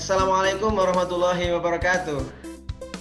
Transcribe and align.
Assalamualaikum 0.00 0.80
warahmatullahi 0.80 1.52
wabarakatuh. 1.60 2.24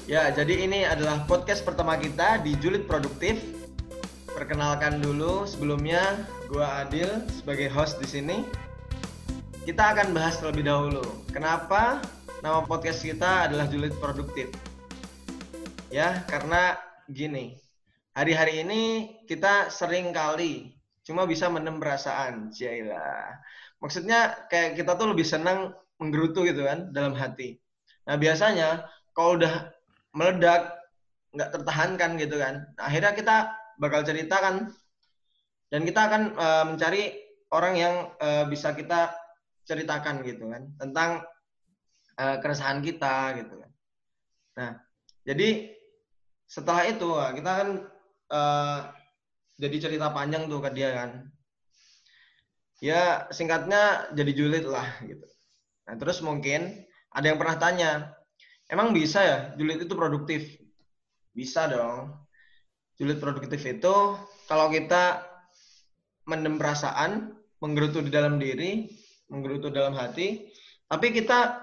Ya, 0.04 0.36
jadi 0.36 0.68
ini 0.68 0.84
adalah 0.84 1.24
podcast 1.32 1.64
pertama 1.64 1.96
kita 1.96 2.44
di 2.44 2.60
Julid 2.60 2.92
Produktif. 2.92 3.40
Perkenalkan 4.28 5.00
dulu 5.00 5.48
sebelumnya, 5.48 6.28
gua 6.52 6.84
Adil 6.84 7.08
sebagai 7.32 7.72
host 7.72 8.04
di 8.04 8.08
sini. 8.20 8.38
Kita 9.64 9.96
akan 9.96 10.12
bahas 10.12 10.44
terlebih 10.44 10.68
dahulu. 10.68 11.24
Kenapa 11.32 12.04
nama 12.44 12.68
podcast 12.68 13.00
kita 13.00 13.48
adalah 13.48 13.72
Julid 13.72 13.96
Produktif? 13.96 14.52
Ya, 15.88 16.28
karena 16.28 16.76
gini. 17.08 17.56
Hari-hari 18.12 18.68
ini 18.68 18.84
kita 19.24 19.72
sering 19.72 20.12
kali 20.12 20.76
cuma 21.08 21.24
bisa 21.24 21.48
mendem 21.48 21.80
perasaan, 21.80 22.52
Jaila. 22.52 23.40
Maksudnya 23.80 24.52
kayak 24.52 24.76
kita 24.76 25.00
tuh 25.00 25.16
lebih 25.16 25.24
senang 25.24 25.72
menggerutu 26.00 26.48
gitu 26.48 26.64
kan 26.66 26.90
dalam 26.96 27.14
hati. 27.14 27.60
Nah 28.08 28.16
biasanya 28.16 28.88
kalau 29.14 29.36
udah 29.36 29.70
meledak 30.16 30.80
nggak 31.36 31.52
tertahankan 31.54 32.18
gitu 32.18 32.42
kan, 32.42 32.66
nah, 32.74 32.90
akhirnya 32.90 33.14
kita 33.14 33.36
bakal 33.78 34.02
cerita 34.02 34.42
kan 34.42 34.56
dan 35.70 35.86
kita 35.86 36.02
akan 36.10 36.22
uh, 36.34 36.66
mencari 36.74 37.14
orang 37.54 37.74
yang 37.78 37.96
uh, 38.18 38.50
bisa 38.50 38.74
kita 38.74 39.14
ceritakan 39.70 40.26
gitu 40.26 40.50
kan 40.50 40.74
tentang 40.82 41.22
uh, 42.18 42.36
keresahan 42.42 42.82
kita 42.82 43.38
gitu 43.46 43.62
kan. 43.62 43.72
Nah 44.58 44.72
jadi 45.28 45.78
setelah 46.50 46.90
itu 46.90 47.10
kita 47.38 47.52
kan 47.62 47.70
uh, 48.34 48.80
jadi 49.62 49.78
cerita 49.78 50.10
panjang 50.10 50.50
tuh 50.50 50.64
ke 50.64 50.70
dia 50.74 50.90
kan. 50.96 51.30
Ya 52.80 53.28
singkatnya 53.30 54.10
jadi 54.16 54.32
julid 54.34 54.66
lah 54.66 54.88
gitu. 55.04 55.28
Nah, 55.90 55.98
terus 55.98 56.22
mungkin 56.22 56.86
ada 57.10 57.34
yang 57.34 57.42
pernah 57.42 57.58
tanya, 57.58 58.14
emang 58.70 58.94
bisa 58.94 59.26
ya 59.26 59.38
julid 59.58 59.82
itu 59.82 59.98
produktif? 59.98 60.62
Bisa 61.34 61.66
dong. 61.66 62.14
Julid 63.02 63.18
produktif 63.18 63.58
itu 63.66 63.96
kalau 64.46 64.70
kita 64.70 65.26
mendem 66.30 66.62
perasaan, 66.62 67.34
menggerutu 67.58 68.06
di 68.06 68.14
dalam 68.14 68.38
diri, 68.38 68.86
menggerutu 69.34 69.74
dalam 69.74 69.98
hati, 69.98 70.54
tapi 70.86 71.10
kita 71.10 71.58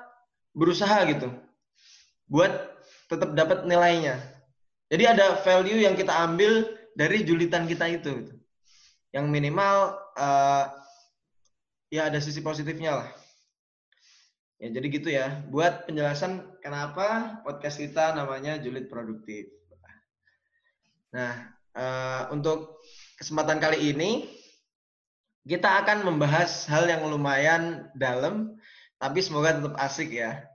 berusaha 0.58 1.06
gitu 1.06 1.30
buat 2.26 2.50
tetap 3.06 3.30
dapat 3.38 3.62
nilainya. 3.62 4.18
Jadi 4.90 5.06
ada 5.06 5.38
value 5.46 5.86
yang 5.86 5.94
kita 5.94 6.10
ambil 6.10 6.66
dari 6.98 7.22
julitan 7.22 7.70
kita 7.70 7.86
itu. 7.86 8.26
Yang 9.14 9.26
minimal 9.30 9.94
uh, 10.18 10.66
ya 11.94 12.10
ada 12.10 12.18
sisi 12.18 12.42
positifnya 12.42 13.06
lah. 13.06 13.08
Ya, 14.56 14.72
jadi 14.72 14.86
gitu 14.88 15.08
ya. 15.12 15.44
Buat 15.52 15.84
penjelasan 15.84 16.40
kenapa 16.64 17.38
podcast 17.44 17.76
kita 17.76 18.16
namanya 18.16 18.56
Julid 18.56 18.88
Produktif. 18.88 19.52
Nah, 21.12 21.52
uh, 21.76 22.32
untuk 22.32 22.80
kesempatan 23.20 23.60
kali 23.60 23.92
ini 23.92 24.32
kita 25.44 25.84
akan 25.84 26.08
membahas 26.08 26.64
hal 26.72 26.88
yang 26.88 27.04
lumayan 27.04 27.92
dalam, 27.92 28.56
tapi 28.96 29.20
semoga 29.20 29.60
tetap 29.60 29.76
asik 29.76 30.08
ya. 30.16 30.48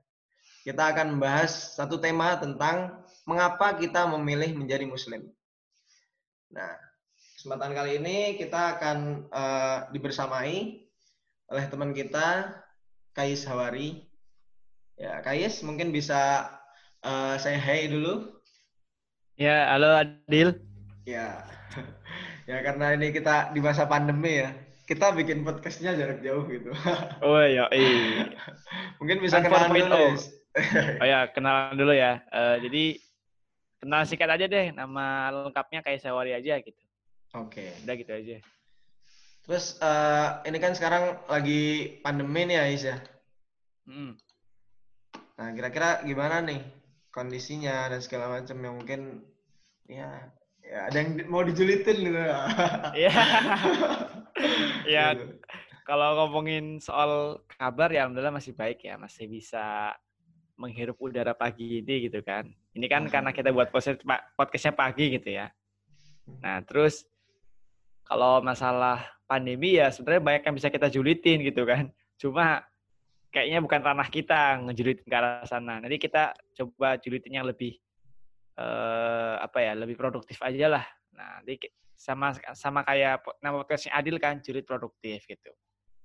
Kita 0.66 0.98
akan 0.98 1.18
membahas 1.18 1.78
satu 1.78 2.02
tema 2.02 2.42
tentang 2.42 3.06
mengapa 3.30 3.78
kita 3.78 4.10
memilih 4.18 4.58
menjadi 4.58 4.90
Muslim. 4.90 5.30
Nah, 6.50 6.74
kesempatan 7.38 7.78
kali 7.78 8.02
ini 8.02 8.34
kita 8.42 8.82
akan 8.82 9.30
uh, 9.30 9.78
dibersamai 9.94 10.90
oleh 11.54 11.66
teman 11.70 11.94
kita 11.94 12.50
Kais 13.12 13.44
Hawari. 13.44 14.08
Ya, 14.96 15.20
Kais 15.20 15.60
mungkin 15.68 15.92
bisa 15.92 16.48
uh, 17.04 17.36
saya 17.36 17.60
hey 17.60 17.92
dulu. 17.92 18.32
Ya, 19.36 19.68
halo 19.74 20.00
Adil. 20.00 20.56
Ya. 21.04 21.44
ya 22.50 22.58
karena 22.64 22.96
ini 22.96 23.12
kita 23.12 23.52
di 23.52 23.60
masa 23.60 23.84
pandemi 23.88 24.40
ya. 24.44 24.56
Kita 24.88 25.16
bikin 25.16 25.44
podcastnya 25.48 25.96
jarak 25.96 26.20
jauh 26.24 26.44
gitu. 26.52 26.72
oh 27.26 27.40
iya, 27.40 27.68
iya. 27.72 28.32
mungkin 29.00 29.24
bisa 29.24 29.40
kenalan 29.40 29.76
dulu. 29.76 30.06
Oh. 30.52 31.08
ya, 31.08 31.32
kenalan 31.32 31.80
dulu 31.80 31.96
ya. 31.96 32.20
Uh, 32.28 32.60
jadi 32.60 33.00
kenal 33.80 34.04
singkat 34.04 34.36
aja 34.36 34.52
deh 34.52 34.76
nama 34.76 35.32
lengkapnya 35.32 35.80
kayak 35.80 36.04
Sawari 36.04 36.36
aja 36.36 36.60
gitu. 36.60 36.76
Oke. 37.40 37.72
Okay. 37.72 37.88
Udah 37.88 37.96
gitu 37.96 38.12
aja. 38.12 38.38
Terus 39.46 39.82
uh, 39.82 40.46
ini 40.46 40.58
kan 40.62 40.78
sekarang 40.78 41.18
lagi 41.26 41.98
pandemi 42.06 42.46
nih 42.46 42.58
Ais 42.62 42.84
ya. 42.86 42.98
Hmm. 43.90 44.14
Nah 45.42 45.50
kira-kira 45.58 46.06
gimana 46.06 46.46
nih 46.46 46.62
kondisinya 47.10 47.90
dan 47.90 48.00
segala 48.00 48.40
macam 48.40 48.58
yang 48.62 48.76
mungkin 48.78 49.02
ya 49.90 50.30
ya 50.62 50.88
ada 50.88 50.98
yang 51.02 51.26
mau 51.28 51.42
dijulitin 51.42 51.98
gitu. 52.06 52.20
Iya. 52.94 53.14
ya 54.96 55.06
kalau 55.84 56.24
ngomongin 56.24 56.78
soal 56.78 57.42
kabar 57.58 57.90
ya 57.90 58.06
alhamdulillah 58.06 58.38
masih 58.38 58.54
baik 58.54 58.86
ya 58.86 58.96
masih 58.96 59.26
bisa 59.26 59.98
menghirup 60.56 60.96
udara 61.02 61.34
pagi 61.34 61.82
ini 61.82 62.08
gitu 62.08 62.22
kan. 62.22 62.46
Ini 62.78 62.86
kan 62.86 63.10
karena 63.10 63.34
kita 63.34 63.50
buat 63.50 63.74
podcastnya 64.38 64.78
pagi 64.78 65.18
gitu 65.18 65.34
ya. 65.34 65.50
Nah 66.46 66.62
terus 66.62 67.10
kalau 68.06 68.40
masalah 68.46 69.02
pandemi 69.32 69.80
ya 69.80 69.88
sebenarnya 69.88 70.24
banyak 70.28 70.44
yang 70.44 70.56
bisa 70.60 70.68
kita 70.68 70.92
julitin 70.92 71.40
gitu 71.48 71.64
kan. 71.64 71.88
Cuma 72.20 72.68
kayaknya 73.32 73.64
bukan 73.64 73.80
ranah 73.80 74.12
kita 74.12 74.60
ngejulitin 74.68 75.08
ke 75.08 75.16
arah 75.16 75.48
sana. 75.48 75.80
Nanti 75.80 75.96
kita 75.96 76.36
coba 76.36 77.00
julitin 77.00 77.40
yang 77.40 77.48
lebih 77.48 77.80
eh, 78.60 79.36
apa 79.40 79.64
ya, 79.64 79.72
lebih 79.80 79.96
produktif 79.96 80.36
aja 80.44 80.68
lah. 80.68 80.86
Nah, 81.16 81.40
nanti 81.40 81.72
sama 81.96 82.36
sama 82.52 82.84
kayak 82.84 83.24
nama 83.40 83.64
podcastnya 83.64 83.96
Adil 83.96 84.20
kan, 84.20 84.44
julit 84.44 84.68
produktif 84.68 85.24
gitu. 85.24 85.52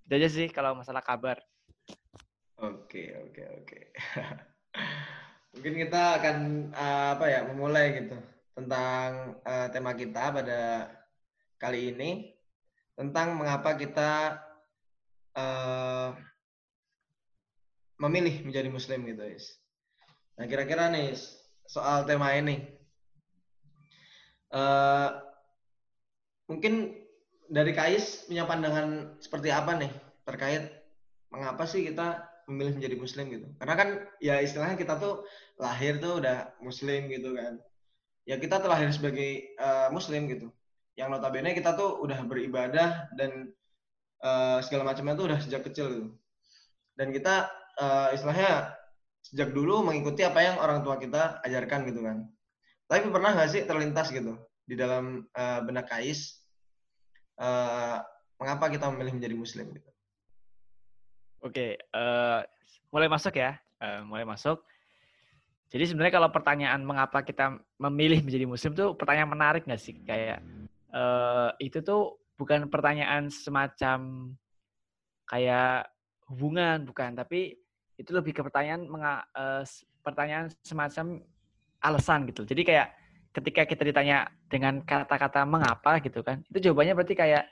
Itu 0.07 0.13
aja 0.15 0.29
sih 0.31 0.47
kalau 0.55 0.79
masalah 0.79 1.03
kabar. 1.03 1.43
Oke, 2.63 3.11
oke, 3.27 3.43
oke. 3.59 3.79
Mungkin 5.59 5.75
kita 5.89 6.23
akan 6.23 6.37
uh, 6.71 7.09
apa 7.19 7.27
ya, 7.27 7.41
memulai 7.49 8.07
gitu 8.07 8.17
tentang 8.55 9.41
uh, 9.43 9.67
tema 9.73 9.93
kita 9.93 10.33
pada 10.33 10.61
kali 11.57 11.97
ini 11.97 12.36
tentang 12.97 13.37
mengapa 13.37 13.77
kita 13.77 14.41
uh, 15.37 16.17
memilih 18.01 18.45
menjadi 18.49 18.69
muslim 18.73 19.05
gitu 19.05 19.21
guys. 19.21 19.61
Nah 20.41 20.49
kira-kira 20.49 20.89
nih 20.89 21.13
soal 21.69 22.09
tema 22.09 22.33
ini. 22.33 22.65
Uh, 24.49 25.21
mungkin 26.49 26.97
dari 27.53 27.77
Kais 27.77 28.25
punya 28.27 28.49
pandangan 28.49 29.21
seperti 29.21 29.53
apa 29.53 29.77
nih 29.77 29.93
terkait 30.25 30.73
mengapa 31.29 31.69
sih 31.69 31.85
kita 31.85 32.25
memilih 32.49 32.81
menjadi 32.81 32.97
muslim 32.97 33.27
gitu? 33.29 33.47
Karena 33.61 33.75
kan 33.77 33.89
ya 34.25 34.41
istilahnya 34.41 34.81
kita 34.81 34.97
tuh 34.97 35.29
lahir 35.61 36.01
tuh 36.01 36.25
udah 36.25 36.57
muslim 36.65 37.13
gitu 37.13 37.37
kan. 37.37 37.61
Ya 38.25 38.41
kita 38.41 38.59
terlahir 38.59 38.89
sebagai 38.91 39.55
uh, 39.61 39.93
muslim 39.93 40.27
gitu 40.33 40.56
yang 40.97 41.13
notabene 41.13 41.53
kita 41.53 41.77
tuh 41.77 42.01
udah 42.01 42.25
beribadah 42.25 43.13
dan 43.15 43.53
uh, 44.25 44.59
segala 44.65 44.93
macamnya 44.93 45.15
tuh 45.15 45.27
udah 45.29 45.39
sejak 45.39 45.63
kecil 45.69 45.87
gitu. 45.93 46.09
Dan 46.97 47.13
kita 47.13 47.53
uh, 47.77 48.09
istilahnya 48.17 48.73
sejak 49.21 49.53
dulu 49.53 49.85
mengikuti 49.85 50.25
apa 50.25 50.41
yang 50.41 50.57
orang 50.57 50.81
tua 50.81 50.97
kita 50.97 51.45
ajarkan 51.45 51.85
gitu 51.93 52.01
kan. 52.01 52.25
Tapi 52.89 53.13
pernah 53.13 53.37
nggak 53.37 53.51
sih 53.53 53.63
terlintas 53.69 54.09
gitu 54.09 54.41
di 54.65 54.75
dalam 54.75 55.29
uh, 55.37 55.61
benak 55.63 55.93
Kais 55.93 56.41
uh, 57.37 58.01
mengapa 58.41 58.73
kita 58.73 58.89
memilih 58.89 59.13
menjadi 59.21 59.37
Muslim 59.37 59.67
gitu? 59.77 59.91
Oke, 61.45 61.77
uh, 61.93 62.41
mulai 62.89 63.13
masuk 63.13 63.37
ya, 63.37 63.61
uh, 63.85 64.01
mulai 64.09 64.25
masuk. 64.25 64.65
Jadi 65.67 65.93
sebenarnya 65.93 66.23
kalau 66.23 66.31
pertanyaan 66.31 66.81
mengapa 66.87 67.21
kita 67.27 67.59
memilih 67.77 68.23
menjadi 68.23 68.47
Muslim 68.47 68.73
tuh 68.73 68.95
pertanyaan 68.95 69.31
menarik 69.35 69.67
nggak 69.67 69.83
sih? 69.83 69.99
Kayak 70.07 70.41
uh, 70.97 71.53
itu 71.61 71.85
tuh 71.85 72.17
bukan 72.41 72.73
pertanyaan 72.73 73.29
semacam 73.29 74.33
kayak 75.29 75.93
hubungan 76.33 76.89
bukan. 76.89 77.13
Tapi 77.13 77.53
itu 77.97 78.11
lebih 78.13 78.33
ke 78.33 78.41
pertanyaan 78.41 78.89
menga, 78.89 79.25
uh, 79.37 79.63
pertanyaan 80.01 80.49
semacam 80.65 81.21
alasan 81.85 82.25
gitu. 82.33 82.49
Jadi 82.49 82.65
kayak 82.65 82.89
ketika 83.37 83.69
kita 83.69 83.83
ditanya 83.85 84.33
dengan 84.49 84.81
kata-kata 84.81 85.45
mengapa 85.45 86.01
gitu 86.01 86.25
kan 86.25 86.41
itu 86.49 86.71
jawabannya 86.71 86.97
berarti 86.97 87.13
kayak 87.13 87.45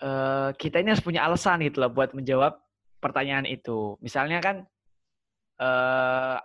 uh, 0.00 0.48
kita 0.56 0.80
ini 0.80 0.96
harus 0.96 1.04
punya 1.04 1.28
alasan 1.28 1.60
gitu 1.60 1.84
loh 1.84 1.92
buat 1.92 2.16
menjawab 2.16 2.56
pertanyaan 2.96 3.44
itu. 3.44 4.00
Misalnya 4.00 4.40
kan 4.40 4.64
uh, 5.60 6.40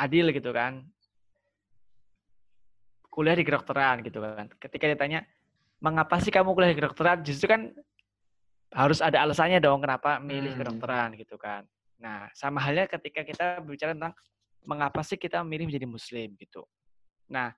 adil 0.00 0.32
gitu 0.32 0.50
kan 0.50 0.88
kuliah 3.12 3.36
di 3.36 3.44
kedokteran 3.44 4.00
gitu 4.00 4.24
kan. 4.24 4.48
Ketika 4.56 4.88
ditanya, 4.88 5.20
mengapa 5.84 6.16
sih 6.24 6.32
kamu 6.32 6.56
kuliah 6.56 6.72
di 6.72 6.78
kedokteran? 6.80 7.20
Justru 7.20 7.52
kan 7.52 7.68
harus 8.72 9.04
ada 9.04 9.20
alasannya 9.20 9.60
dong 9.60 9.84
kenapa 9.84 10.16
milih 10.16 10.56
hmm. 10.56 10.60
kedokteran 10.64 11.08
gitu 11.20 11.36
kan. 11.36 11.68
Nah, 12.00 12.32
sama 12.32 12.64
halnya 12.64 12.88
ketika 12.88 13.20
kita 13.20 13.60
berbicara 13.60 13.92
tentang 13.92 14.16
mengapa 14.64 15.04
sih 15.04 15.20
kita 15.20 15.44
memilih 15.44 15.68
menjadi 15.68 15.86
muslim 15.86 16.32
gitu. 16.40 16.64
Nah, 17.28 17.52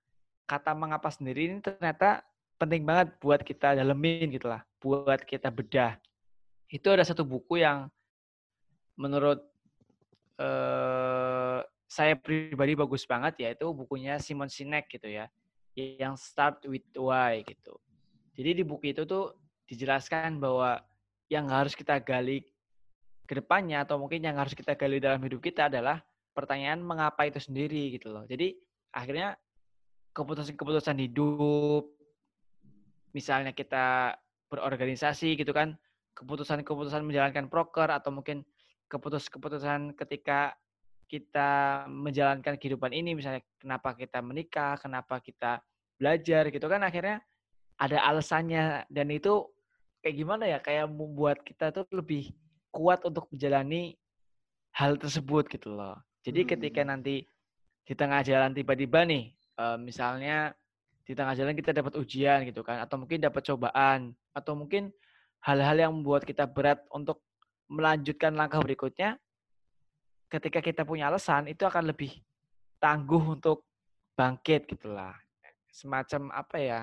kata 0.45 0.75
mengapa 0.75 1.09
sendiri 1.15 1.49
ini 1.49 1.63
ternyata 1.63 2.27
penting 2.59 2.83
banget 2.83 3.15
buat 3.23 3.41
kita 3.41 3.79
dalemin 3.79 4.35
gitu 4.35 4.51
lah, 4.51 4.67
buat 4.83 5.23
kita 5.23 5.55
bedah. 5.55 5.97
Itu 6.67 6.91
ada 6.91 7.07
satu 7.07 7.23
buku 7.23 7.63
yang 7.63 7.87
menurut 8.99 9.39
eh, 10.43 11.61
saya 11.87 12.15
pribadi 12.19 12.75
bagus 12.75 13.07
banget 13.07 13.39
yaitu 13.39 13.71
bukunya 13.71 14.19
Simon 14.19 14.51
Sinek 14.51 14.91
gitu 14.91 15.07
ya, 15.07 15.31
yang 15.75 16.15
Start 16.15 16.63
with 16.71 16.87
Why 16.95 17.43
gitu. 17.43 17.79
Jadi 18.35 18.63
di 18.63 18.65
buku 18.67 18.95
itu 18.95 19.07
tuh 19.07 19.35
dijelaskan 19.67 20.39
bahwa 20.39 20.83
yang 21.31 21.51
harus 21.51 21.75
kita 21.75 21.99
gali 22.03 22.43
ke 23.25 23.35
depannya 23.39 23.83
atau 23.83 23.97
mungkin 23.97 24.21
yang 24.21 24.37
harus 24.37 24.53
kita 24.53 24.77
gali 24.77 25.01
dalam 25.01 25.23
hidup 25.23 25.41
kita 25.41 25.73
adalah 25.73 26.03
pertanyaan 26.35 26.83
mengapa 26.83 27.25
itu 27.25 27.41
sendiri 27.41 27.95
gitu 27.95 28.11
loh. 28.11 28.27
Jadi 28.27 28.55
akhirnya 28.95 29.39
keputusan-keputusan 30.15 30.99
hidup 30.99 31.91
misalnya 33.15 33.55
kita 33.55 34.19
berorganisasi 34.51 35.39
gitu 35.39 35.55
kan, 35.55 35.79
keputusan-keputusan 36.19 37.03
menjalankan 37.03 37.47
proker 37.51 37.91
atau 37.91 38.11
mungkin 38.15 38.43
keputusan-keputusan 38.91 39.99
ketika 39.99 40.55
kita 41.07 41.85
menjalankan 41.89 42.57
kehidupan 42.57 42.91
ini 42.93 43.15
misalnya 43.15 43.45
kenapa 43.61 43.95
kita 43.95 44.19
menikah, 44.25 44.81
kenapa 44.81 45.21
kita 45.21 45.61
belajar 46.01 46.51
gitu 46.51 46.67
kan 46.67 46.83
akhirnya 46.83 47.23
ada 47.79 47.99
alasannya 48.07 48.87
dan 48.91 49.07
itu 49.11 49.47
kayak 50.03 50.17
gimana 50.21 50.45
ya 50.47 50.59
kayak 50.61 50.91
membuat 50.91 51.41
kita 51.43 51.71
tuh 51.71 51.87
lebih 51.95 52.35
kuat 52.75 53.03
untuk 53.07 53.31
menjalani 53.31 53.95
hal 54.75 54.99
tersebut 54.99 55.47
gitu 55.49 55.73
loh. 55.73 55.97
Jadi 56.27 56.45
hmm. 56.45 56.51
ketika 56.57 56.81
nanti 56.83 57.25
di 57.85 57.95
tengah 57.95 58.25
jalan 58.25 58.57
tiba-tiba 58.57 59.05
nih 59.05 59.31
misalnya 59.79 60.57
di 61.05 61.13
tengah 61.13 61.37
jalan 61.37 61.53
kita 61.53 61.71
dapat 61.77 62.01
ujian 62.01 62.49
gitu 62.49 62.65
kan 62.65 62.81
atau 62.81 62.97
mungkin 62.97 63.21
dapat 63.21 63.45
cobaan 63.45 64.17
atau 64.33 64.57
mungkin 64.57 64.89
hal-hal 65.45 65.77
yang 65.77 65.93
membuat 65.93 66.25
kita 66.25 66.49
berat 66.49 66.81
untuk 66.89 67.21
melanjutkan 67.69 68.33
langkah 68.33 68.65
berikutnya 68.65 69.21
ketika 70.35 70.59
kita 70.59 70.83
punya 70.83 71.07
alasan 71.07 71.47
itu 71.47 71.63
akan 71.63 71.95
lebih 71.95 72.11
tangguh 72.83 73.23
untuk 73.39 73.63
bangkit 74.19 74.67
gitulah 74.67 75.15
semacam 75.71 76.31
apa 76.35 76.57
ya 76.59 76.81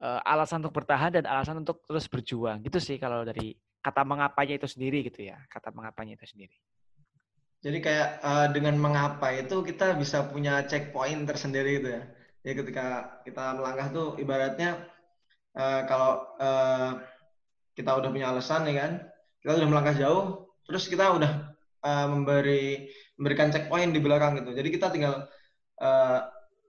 uh, 0.00 0.20
alasan 0.24 0.64
untuk 0.64 0.76
bertahan 0.80 1.12
dan 1.12 1.24
alasan 1.24 1.60
untuk 1.60 1.84
terus 1.84 2.08
berjuang. 2.08 2.60
Gitu 2.64 2.80
sih 2.80 2.96
kalau 3.00 3.24
dari 3.24 3.56
kata 3.80 4.04
mengapanya 4.04 4.60
itu 4.60 4.68
sendiri 4.68 5.04
gitu 5.06 5.24
ya 5.28 5.40
kata 5.48 5.72
mengapanya 5.72 6.16
itu 6.16 6.28
sendiri. 6.28 6.56
Jadi 7.58 7.78
kayak 7.82 8.08
uh, 8.22 8.46
dengan 8.54 8.78
mengapa 8.78 9.34
itu 9.34 9.64
kita 9.64 9.98
bisa 9.98 10.28
punya 10.28 10.62
checkpoint 10.68 11.26
tersendiri 11.26 11.82
gitu 11.82 11.88
ya. 11.96 12.02
Ya 12.46 12.52
ketika 12.54 12.86
kita 13.26 13.58
melangkah 13.58 13.88
tuh 13.90 14.08
ibaratnya 14.16 14.88
uh, 15.58 15.82
kalau 15.88 16.12
uh, 16.38 17.02
kita 17.74 17.90
udah 17.98 18.08
punya 18.08 18.30
alasan 18.30 18.66
ya 18.70 18.74
kan 18.78 18.92
kita 19.42 19.58
udah 19.58 19.68
melangkah 19.68 19.96
jauh 19.96 20.24
terus 20.66 20.86
kita 20.86 21.14
udah 21.14 21.47
uh, 21.82 22.06
memberi 22.10 22.88
memberikan 23.18 23.50
checkpoint 23.50 23.92
di 23.94 24.00
belakang 24.02 24.38
gitu. 24.42 24.50
Jadi 24.54 24.68
kita 24.70 24.86
tinggal 24.90 25.26
uh, 25.82 26.20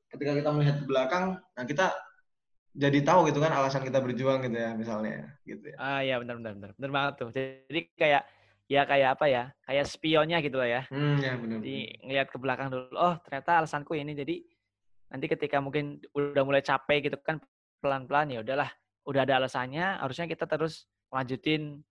ketika 0.10 0.32
kita 0.38 0.50
melihat 0.50 0.76
ke 0.82 0.86
belakang 0.90 1.38
nah 1.54 1.66
kita 1.66 1.94
jadi 2.74 3.02
tahu 3.02 3.30
gitu 3.30 3.42
kan 3.42 3.54
alasan 3.54 3.86
kita 3.86 4.00
berjuang 4.02 4.46
gitu 4.46 4.58
ya 4.58 4.72
misalnya 4.78 5.38
gitu 5.46 5.74
ya. 5.74 5.78
Ah 5.78 6.02
ya 6.02 6.22
benar 6.22 6.38
benar 6.42 6.54
benar. 6.58 6.72
Benar 6.78 6.92
banget 6.94 7.14
tuh. 7.22 7.30
Jadi 7.34 7.82
kayak 7.98 8.24
ya 8.70 8.82
kayak 8.86 9.10
apa 9.18 9.26
ya 9.26 9.44
kayak 9.66 9.86
spionnya 9.90 10.38
gitu 10.46 10.58
lah 10.62 10.70
ya. 10.70 10.82
Hmm, 10.94 11.18
ya 11.18 11.34
benar 11.38 11.58
jadi 11.62 11.78
ngelihat 12.06 12.28
ke 12.30 12.38
belakang 12.38 12.68
dulu 12.70 12.94
oh 12.98 13.16
ternyata 13.26 13.66
alasanku 13.66 13.94
ini. 13.98 14.14
Jadi 14.14 14.46
nanti 15.10 15.26
ketika 15.26 15.58
mungkin 15.58 15.98
udah 16.14 16.44
mulai 16.46 16.62
capek 16.62 17.10
gitu 17.10 17.18
kan 17.22 17.42
pelan-pelan 17.82 18.30
ya 18.34 18.40
udahlah. 18.46 18.70
Udah 19.10 19.26
ada 19.26 19.42
alasannya 19.42 20.06
harusnya 20.06 20.30
kita 20.30 20.46
terus 20.46 20.86
lanjutin 21.10 21.82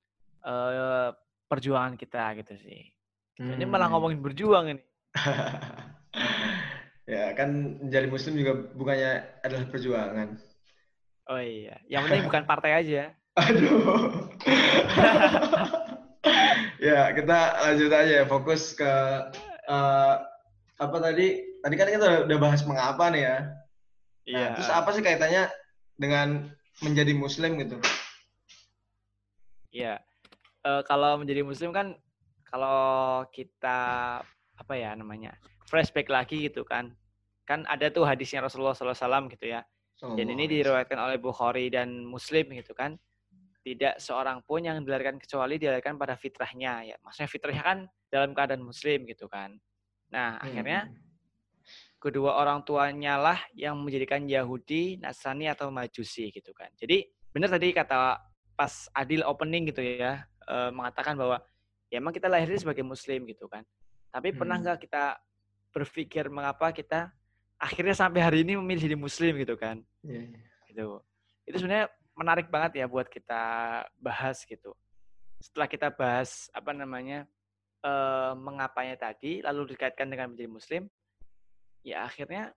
uh, 0.46 1.10
perjuangan 1.50 1.98
kita 1.98 2.38
gitu 2.38 2.54
sih 2.60 2.97
hmm. 3.38 3.58
ini 3.58 3.64
malah 3.64 3.88
ngomongin 3.90 4.20
berjuang 4.20 4.76
ini 4.76 4.82
ya 7.12 7.32
kan 7.32 7.80
jadi 7.88 8.06
muslim 8.10 8.36
juga 8.36 8.52
bukannya 8.76 9.12
adalah 9.40 9.64
perjuangan 9.70 10.28
oh 11.32 11.40
iya 11.40 11.80
yang 11.88 12.04
penting 12.06 12.28
bukan 12.28 12.44
partai 12.44 12.70
aja 12.84 13.02
aduh 13.40 14.28
ya 16.88 17.10
kita 17.14 17.38
lanjut 17.64 17.90
aja 17.90 18.12
ya 18.22 18.24
fokus 18.26 18.74
ke 18.74 18.92
uh, 19.68 20.14
apa 20.78 20.96
tadi 21.02 21.42
tadi 21.62 21.74
kan 21.74 21.88
kita 21.90 22.06
udah 22.26 22.38
bahas 22.38 22.62
mengapa 22.62 23.10
nih 23.10 23.22
ya. 23.26 23.36
Iya. 24.28 24.38
Nah, 24.38 24.48
terus 24.54 24.70
apa 24.70 24.88
sih 24.94 25.02
kaitannya 25.02 25.50
dengan 25.98 26.46
menjadi 26.84 27.12
muslim 27.16 27.58
gitu? 27.58 27.82
Iya. 29.74 29.98
Uh, 30.62 30.82
kalau 30.86 31.18
menjadi 31.18 31.42
muslim 31.42 31.74
kan 31.74 31.98
kalau 32.48 33.22
kita 33.30 33.78
apa 34.58 34.74
ya 34.74 34.96
namanya? 34.96 35.36
flashback 35.68 36.08
lagi 36.08 36.48
gitu 36.48 36.64
kan. 36.64 36.96
Kan 37.44 37.68
ada 37.68 37.92
tuh 37.92 38.08
hadisnya 38.08 38.40
Rasulullah 38.40 38.72
SAW 38.72 39.28
gitu 39.28 39.52
ya. 39.52 39.60
Dan 39.98 40.32
ini 40.32 40.48
diriwayatkan 40.48 40.96
oleh 40.96 41.20
Bukhari 41.20 41.68
dan 41.68 42.08
Muslim 42.08 42.56
gitu 42.56 42.72
kan. 42.72 42.96
Tidak 43.60 44.00
seorang 44.00 44.40
pun 44.48 44.64
yang 44.64 44.80
dilahirkan 44.80 45.20
kecuali 45.20 45.60
dilahirkan 45.60 46.00
pada 46.00 46.16
fitrahnya 46.16 46.88
ya. 46.88 46.96
Maksudnya 47.04 47.28
fitrahnya 47.28 47.62
kan 47.62 47.78
dalam 48.08 48.32
keadaan 48.32 48.64
muslim 48.64 49.04
gitu 49.04 49.28
kan. 49.28 49.60
Nah, 50.08 50.40
hmm. 50.40 50.44
akhirnya 50.48 50.80
kedua 52.00 52.38
orang 52.40 52.64
tuanya 52.64 53.20
lah 53.20 53.38
yang 53.52 53.76
menjadikan 53.76 54.24
Yahudi, 54.24 54.96
Nasrani 55.02 55.50
atau 55.50 55.68
Majusi 55.68 56.32
gitu 56.32 56.54
kan. 56.56 56.72
Jadi 56.80 57.04
benar 57.28 57.52
tadi 57.52 57.74
kata 57.76 58.16
pas 58.56 58.88
Adil 58.96 59.22
opening 59.26 59.68
gitu 59.68 59.82
ya 59.84 60.24
e, 60.48 60.56
mengatakan 60.72 61.14
bahwa 61.14 61.42
ya 61.88 62.00
emang 62.00 62.12
kita 62.12 62.28
lahirnya 62.28 62.60
sebagai 62.60 62.84
Muslim 62.84 63.24
gitu 63.28 63.48
kan. 63.48 63.64
Tapi 64.12 64.32
hmm. 64.32 64.38
pernah 64.38 64.56
nggak 64.60 64.78
kita 64.84 65.16
berpikir 65.72 66.32
mengapa 66.32 66.72
kita 66.72 67.12
akhirnya 67.58 67.94
sampai 67.96 68.20
hari 68.22 68.38
ini 68.46 68.54
memilih 68.56 68.88
jadi 68.88 68.96
Muslim 68.96 69.32
gitu 69.42 69.58
kan? 69.58 69.82
Yeah. 70.06 70.30
Iya. 70.30 70.38
Gitu. 70.70 70.86
Itu 71.48 71.56
sebenarnya 71.64 71.86
menarik 72.14 72.46
banget 72.50 72.82
ya 72.82 72.86
buat 72.86 73.06
kita 73.10 73.42
bahas 73.98 74.42
gitu. 74.46 74.74
Setelah 75.38 75.68
kita 75.70 75.88
bahas 75.94 76.50
apa 76.50 76.74
namanya 76.74 77.26
e, 77.82 77.92
mengapanya 78.38 78.98
tadi, 78.98 79.38
lalu 79.42 79.74
dikaitkan 79.74 80.10
dengan 80.10 80.34
menjadi 80.34 80.50
Muslim, 80.50 80.82
ya 81.86 82.06
akhirnya 82.06 82.50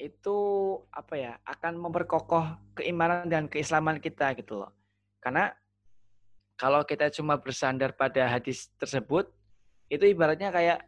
itu 0.00 0.38
apa 0.92 1.14
ya 1.16 1.32
akan 1.44 1.80
memperkokoh 1.80 2.76
keimanan 2.76 3.28
dan 3.28 3.48
keislaman 3.48 4.00
kita 4.00 4.36
gitu 4.36 4.60
loh. 4.64 4.72
Karena 5.20 5.52
kalau 6.62 6.86
kita 6.86 7.10
cuma 7.10 7.34
bersandar 7.34 7.90
pada 7.90 8.22
hadis 8.30 8.70
tersebut, 8.78 9.26
itu 9.90 10.06
ibaratnya 10.06 10.54
kayak 10.54 10.86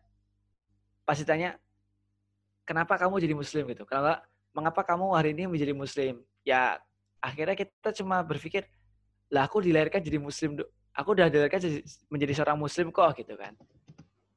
pasti 1.02 1.26
tanya, 1.26 1.58
kenapa 2.62 2.94
kamu 2.94 3.18
jadi 3.18 3.34
muslim 3.34 3.66
gitu? 3.74 3.82
Kenapa, 3.82 4.22
mengapa 4.54 4.86
kamu 4.86 5.10
hari 5.18 5.34
ini 5.34 5.50
menjadi 5.50 5.74
muslim? 5.74 6.22
Ya 6.46 6.78
akhirnya 7.18 7.58
kita 7.58 7.90
cuma 7.98 8.22
berpikir, 8.22 8.70
lah 9.34 9.50
aku 9.50 9.58
dilahirkan 9.58 9.98
jadi 9.98 10.22
muslim, 10.22 10.62
aku 10.94 11.08
udah 11.18 11.26
dilahirkan 11.26 11.82
menjadi 12.06 12.32
seorang 12.38 12.58
muslim 12.62 12.94
kok 12.94 13.18
gitu 13.18 13.34
kan. 13.34 13.58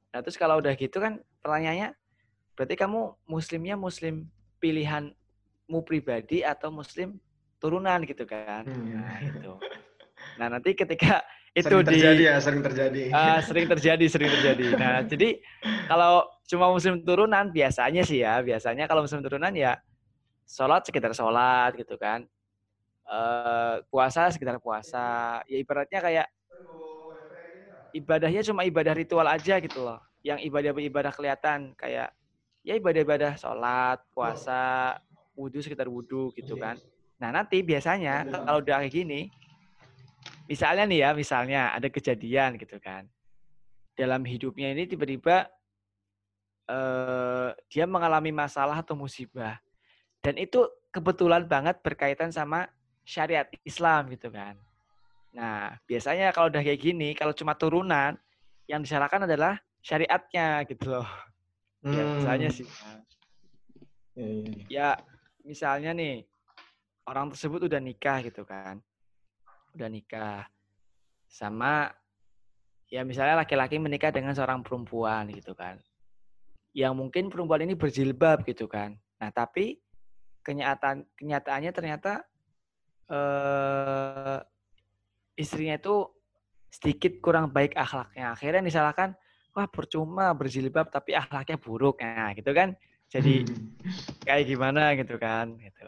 Nah 0.09 0.25
terus 0.25 0.41
kalau 0.41 0.57
udah 0.57 0.73
gitu 0.73 0.97
kan 0.97 1.21
pertanyaannya, 1.45 1.93
Berarti 2.57 2.73
kamu 2.73 3.13
muslimnya 3.29 3.77
muslim 3.77 4.25
pilihanmu 4.57 5.79
pribadi 5.85 6.41
atau 6.41 6.73
muslim 6.73 7.21
turunan 7.61 8.01
gitu 8.01 8.25
kan? 8.25 8.65
Hmm. 8.65 8.97
Nah, 8.97 9.21
itu. 9.21 9.53
Nah, 10.37 10.47
nanti 10.53 10.77
ketika 10.77 11.25
itu 11.57 11.65
sering 11.65 11.89
terjadi 11.89 12.23
ya, 12.29 12.35
sering 12.37 12.61
terjadi. 12.61 13.01
Uh, 13.09 13.39
sering 13.41 13.65
terjadi, 13.65 14.05
sering 14.05 14.29
terjadi. 14.29 14.65
Nah, 14.77 14.97
jadi 15.11 15.41
kalau 15.89 16.29
cuma 16.45 16.69
muslim 16.69 17.01
turunan 17.01 17.49
biasanya 17.49 18.05
sih 18.05 18.21
ya, 18.21 18.39
biasanya 18.45 18.85
kalau 18.85 19.01
muslim 19.01 19.25
turunan 19.25 19.49
ya 19.57 19.81
sholat 20.45 20.85
sekitar 20.85 21.17
sholat 21.17 21.73
gitu 21.73 21.97
kan. 21.97 22.29
Uh, 23.09 23.81
puasa 23.89 24.29
sekitar 24.29 24.61
puasa. 24.61 25.41
Ya 25.49 25.57
ibaratnya 25.57 25.99
kayak 25.99 26.27
ibadahnya 27.97 28.41
cuma 28.45 28.61
ibadah 28.61 28.93
ritual 28.93 29.25
aja 29.25 29.57
gitu 29.57 29.81
loh. 29.81 29.97
Yang 30.21 30.45
ibadah-ibadah 30.53 31.11
kelihatan 31.15 31.73
kayak 31.73 32.13
ya 32.61 32.73
ibadah-ibadah 32.77 33.33
sholat, 33.39 33.97
puasa, 34.13 34.99
wudhu 35.33 35.63
sekitar 35.63 35.89
wudhu 35.89 36.29
gitu 36.37 36.53
kan. 36.59 36.77
Nah 37.17 37.33
nanti 37.33 37.63
biasanya 37.65 38.27
kalau 38.45 38.61
udah 38.61 38.85
kayak 38.85 38.93
gini, 38.93 39.31
misalnya 40.47 40.83
nih 40.87 40.99
ya, 41.03 41.09
misalnya 41.13 41.61
ada 41.75 41.87
kejadian 41.91 42.57
gitu 42.57 42.79
kan. 42.79 43.05
Dalam 43.93 44.23
hidupnya 44.23 44.71
ini 44.71 44.87
tiba-tiba 44.87 45.47
eh, 46.67 47.49
dia 47.71 47.85
mengalami 47.87 48.31
masalah 48.31 48.79
atau 48.79 48.95
musibah. 48.95 49.59
Dan 50.23 50.35
itu 50.39 50.63
kebetulan 50.91 51.45
banget 51.45 51.79
berkaitan 51.83 52.33
sama 52.33 52.67
syariat 53.07 53.47
Islam 53.63 54.11
gitu 54.11 54.27
kan. 54.33 54.59
Nah, 55.31 55.77
biasanya 55.85 56.33
kalau 56.33 56.49
udah 56.49 56.63
kayak 56.63 56.81
gini, 56.81 57.13
kalau 57.13 57.31
cuma 57.31 57.53
turunan, 57.53 58.17
yang 58.67 58.83
disalahkan 58.83 59.23
adalah 59.23 59.55
syariatnya 59.79 60.67
gitu 60.67 60.91
loh. 60.91 61.07
Ya, 61.87 62.03
Hmm. 62.03 62.15
misalnya 62.19 62.49
sih. 62.51 62.67
Iya. 64.17 64.65
Ya, 64.67 64.89
misalnya 65.45 65.95
nih 65.95 66.27
orang 67.07 67.31
tersebut 67.31 67.69
udah 67.71 67.79
nikah 67.79 68.19
gitu 68.25 68.43
kan. 68.43 68.83
Udah 69.77 69.93
nikah 69.93 70.49
sama 71.29 71.93
ya 72.89 73.05
misalnya 73.05 73.45
laki-laki 73.45 73.77
menikah 73.77 74.09
dengan 74.09 74.33
seorang 74.33 74.65
perempuan 74.65 75.29
gitu 75.29 75.53
kan. 75.53 75.77
Yang 76.73 76.93
mungkin 76.97 77.29
perempuan 77.29 77.61
ini 77.61 77.77
berjilbab 77.77 78.41
gitu 78.49 78.65
kan. 78.65 78.97
Nah, 79.21 79.29
tapi 79.29 79.77
kenyataan 80.41 81.05
kenyataannya 81.13 81.71
ternyata 81.75 82.25
eh 83.07 84.39
istrinya 85.37 85.77
itu 85.77 86.09
sedikit 86.73 87.21
kurang 87.21 87.53
baik 87.53 87.77
akhlaknya. 87.77 88.33
Akhirnya 88.33 88.65
disalahkan, 88.65 89.13
wah 89.53 89.69
percuma 89.69 90.33
berjilbab 90.33 90.89
tapi 90.89 91.13
akhlaknya 91.13 91.61
buruk. 91.61 92.01
Nah, 92.01 92.33
gitu 92.33 92.49
kan. 92.49 92.73
Jadi 93.07 93.45
kayak 94.25 94.49
gimana 94.49 94.97
gitu 94.97 95.15
kan 95.21 95.53
gitu. 95.61 95.87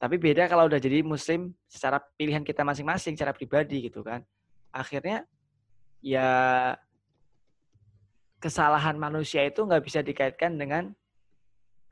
Tapi 0.00 0.16
beda 0.16 0.48
kalau 0.48 0.64
udah 0.64 0.80
jadi 0.80 1.04
muslim 1.04 1.52
secara 1.68 2.00
pilihan 2.16 2.40
kita 2.40 2.64
masing-masing 2.64 3.20
secara 3.20 3.36
pribadi 3.36 3.84
gitu 3.84 4.00
kan. 4.00 4.24
Akhirnya 4.72 5.28
ya 6.00 6.72
kesalahan 8.40 8.96
manusia 8.96 9.44
itu 9.44 9.60
nggak 9.60 9.84
bisa 9.84 10.00
dikaitkan 10.00 10.56
dengan 10.56 10.96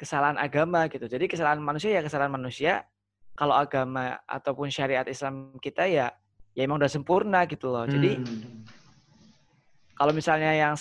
kesalahan 0.01 0.41
agama 0.41 0.89
gitu. 0.89 1.05
Jadi 1.05 1.29
kesalahan 1.29 1.61
manusia 1.61 1.93
ya 1.93 2.01
kesalahan 2.01 2.33
manusia. 2.33 2.89
Kalau 3.37 3.53
agama 3.53 4.19
ataupun 4.25 4.73
syariat 4.73 5.05
Islam 5.05 5.61
kita 5.61 5.85
ya 5.85 6.09
ya 6.57 6.65
emang 6.65 6.81
udah 6.81 6.89
sempurna 6.89 7.45
gitu 7.45 7.69
loh. 7.69 7.85
Jadi 7.85 8.17
Hmm. 8.17 8.65
kalau 9.95 10.17
misalnya 10.17 10.57
yang 10.57 10.75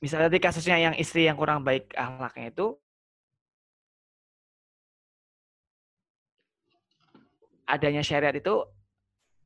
misalnya 0.00 0.32
di 0.32 0.40
kasusnya 0.40 0.80
yang 0.80 0.94
istri 0.96 1.28
yang 1.28 1.36
kurang 1.36 1.60
baik 1.60 1.92
akhlaknya 1.92 2.56
itu 2.56 2.66
adanya 7.70 8.02
syariat 8.02 8.34
itu 8.34 8.66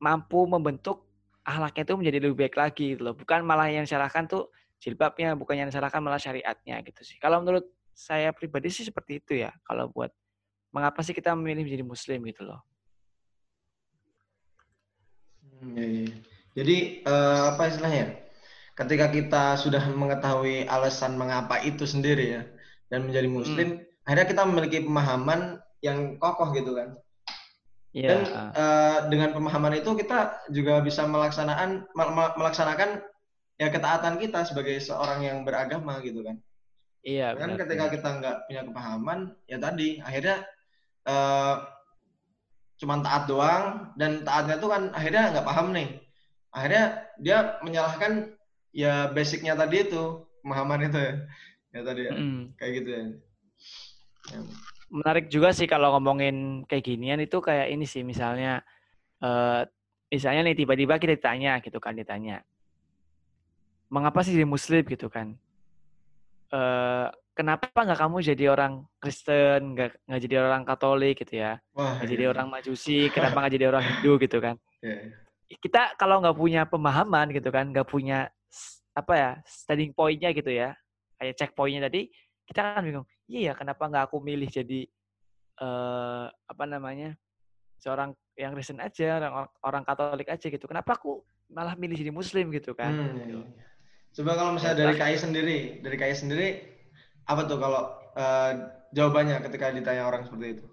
mampu 0.01 0.43
membentuk 0.49 1.05
akhlaknya 1.45 1.83
itu 1.85 1.93
menjadi 1.93 2.17
lebih 2.25 2.37
baik 2.45 2.55
lagi 2.57 2.85
gitu 2.97 3.01
loh. 3.05 3.15
Bukan 3.15 3.45
malah 3.45 3.69
yang 3.69 3.85
disalahkan 3.85 4.25
tuh 4.25 4.49
jilbabnya, 4.81 5.37
bukan 5.37 5.61
yang 5.61 5.67
disalahkan 5.69 6.01
malah 6.01 6.17
syariatnya 6.17 6.81
gitu 6.81 7.01
sih. 7.05 7.21
Kalau 7.21 7.39
menurut 7.45 7.69
saya 7.93 8.33
pribadi 8.33 8.73
sih 8.73 8.83
seperti 8.83 9.21
itu 9.23 9.39
ya. 9.45 9.53
Kalau 9.63 9.87
buat 9.93 10.11
mengapa 10.73 10.99
sih 11.05 11.15
kita 11.15 11.31
memilih 11.37 11.63
menjadi 11.63 11.85
muslim 11.85 12.19
gitu 12.27 12.43
loh. 12.43 12.59
Hmm, 15.61 15.77
iya, 15.77 15.87
iya. 15.87 16.15
Jadi 16.55 16.77
eh, 17.05 17.41
apa 17.53 17.61
istilahnya? 17.69 18.05
Ketika 18.75 19.07
kita 19.07 19.55
sudah 19.55 19.87
mengetahui 19.87 20.67
alasan 20.67 21.15
mengapa 21.15 21.63
itu 21.63 21.87
sendiri 21.87 22.25
ya 22.35 22.43
dan 22.91 23.07
menjadi 23.07 23.31
muslim, 23.31 23.79
akhirnya 24.03 24.27
kita 24.27 24.43
memiliki 24.43 24.83
pemahaman 24.83 25.63
yang 25.79 26.19
kokoh 26.19 26.51
gitu 26.51 26.75
kan. 26.75 26.99
Iya. 27.95 28.09
Dan 28.11 28.19
eh, 28.51 28.97
dengan 29.07 29.29
pemahaman 29.31 29.79
itu 29.79 29.95
kita 29.95 30.43
juga 30.51 30.83
bisa 30.83 31.07
melaksanakan 31.07 31.87
mel- 31.95 32.11
mel- 32.11 32.35
melaksanakan 32.35 32.99
ya 33.55 33.71
ketaatan 33.71 34.19
kita 34.19 34.43
sebagai 34.43 34.75
seorang 34.83 35.23
yang 35.23 35.47
beragama 35.47 36.03
gitu 36.03 36.19
kan. 36.27 36.35
Iya. 37.07 37.39
Kan 37.39 37.55
benar, 37.55 37.59
ketika 37.63 37.85
benar. 37.87 37.95
kita 37.95 38.09
nggak 38.19 38.37
punya 38.51 38.61
kepahaman, 38.67 39.19
ya 39.47 39.57
tadi 39.63 40.03
akhirnya 40.03 40.43
eh, 41.07 41.55
cuman 42.75 42.99
taat 42.99 43.23
doang 43.31 43.95
dan 43.95 44.27
taatnya 44.27 44.59
tuh 44.59 44.69
kan 44.75 44.91
akhirnya 44.91 45.31
nggak 45.31 45.47
paham 45.47 45.71
nih. 45.71 45.89
Akhirnya 46.51 46.85
dia 47.15 47.37
menyalahkan 47.63 48.35
ya 48.75 49.07
basicnya 49.15 49.55
tadi 49.55 49.87
itu 49.87 50.27
pemahaman 50.43 50.91
itu 50.91 50.99
ya, 50.99 51.13
ya 51.71 51.81
tadi 51.87 52.01
ya 52.11 52.13
kayak 52.59 52.71
gitu 52.83 52.89
ya. 52.91 53.05
Ya. 54.35 54.39
Menarik 54.89 55.27
juga 55.29 55.51
sih 55.51 55.65
kalau 55.65 55.93
ngomongin 55.97 56.67
kayak 56.69 56.85
ginian 56.85 57.19
itu 57.21 57.41
kayak 57.41 57.73
ini 57.73 57.85
sih 57.89 58.05
misalnya 58.05 58.61
eh 59.23 59.61
misalnya 60.11 60.51
nih 60.51 60.55
tiba-tiba 60.63 61.01
kita 61.01 61.17
ditanya 61.17 61.57
gitu 61.59 61.81
kan 61.81 61.97
ditanya 61.97 62.45
mengapa 63.89 64.25
sih 64.25 64.33
jadi 64.33 64.47
muslim? 64.47 64.83
gitu 64.85 65.07
kan. 65.07 65.37
Eh 66.53 67.07
kenapa 67.35 67.67
nggak 67.71 67.99
kamu 67.99 68.17
jadi 68.23 68.45
orang 68.51 68.73
Kristen 68.97 69.75
nggak 69.75 70.07
nggak 70.07 70.21
jadi 70.21 70.35
orang 70.41 70.63
Katolik? 70.65 71.15
gitu 71.21 71.33
ya. 71.41 71.61
Wah, 71.75 71.99
nggak 71.99 72.09
jadi 72.09 72.23
iya. 72.27 72.31
orang 72.31 72.47
Majusi 72.49 72.99
kenapa 73.13 73.45
nggak 73.45 73.53
jadi 73.53 73.65
orang 73.69 73.83
Hindu? 73.83 74.13
gitu 74.21 74.37
kan. 74.41 74.55
Ya, 74.81 74.95
ya. 75.01 75.55
kita 75.61 75.81
kalau 75.97 76.21
nggak 76.21 76.37
punya 76.37 76.61
pemahaman 76.65 77.29
gitu 77.33 77.49
kan 77.53 77.69
nggak 77.69 77.87
punya 77.87 78.29
apa 78.95 79.13
ya 79.13 79.31
standing 79.43 79.91
pointnya 79.91 80.31
gitu 80.31 80.47
ya 80.47 80.71
kayak 81.19 81.35
checkpointnya 81.35 81.91
tadi 81.91 82.07
kita 82.47 82.63
kan 82.63 82.81
bingung 82.85 83.05
iya 83.25 83.51
ya 83.51 83.53
kenapa 83.53 83.89
nggak 83.89 84.03
aku 84.09 84.17
milih 84.21 84.49
jadi 84.49 84.81
eh 85.55 86.25
apa 86.29 86.63
namanya 86.67 87.15
seorang 87.79 88.11
yang 88.35 88.51
Kristen 88.53 88.83
aja 88.83 89.17
orang 89.19 89.47
orang 89.63 89.83
Katolik 89.83 90.27
aja 90.27 90.47
gitu 90.47 90.65
kenapa 90.67 90.99
aku 90.99 91.23
malah 91.47 91.77
milih 91.79 91.95
jadi 91.95 92.11
Muslim 92.11 92.51
gitu 92.51 92.75
kan 92.75 92.91
Hmm, 92.91 93.15
Gitu. 93.15 93.39
Coba 94.15 94.31
kalau 94.39 94.55
misalnya 94.55 94.79
Ya, 94.79 94.81
dari. 94.87 94.95
KAI 94.95 95.17
sendiri, 95.19 95.57
dari 95.83 95.95
KAI 95.99 96.15
sendiri 96.15 96.47
apa 97.27 97.41
tuh 97.43 97.59
kalau 97.59 97.81
eh, 98.15 98.51
jawabannya 98.95 99.43
ketika 99.43 99.75
ditanya 99.75 100.07
orang 100.07 100.23
seperti 100.23 100.59
itu? 100.59 100.65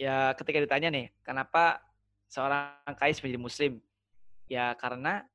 ya 0.00 0.32
ketika 0.32 0.58
ditanya 0.64 0.88
nih 0.88 1.06
kenapa 1.20 1.84
seorang 2.24 2.72
kais 2.96 3.20
menjadi 3.20 3.36
Muslim 3.36 3.72
ya 4.48 4.72
karena 4.80 5.28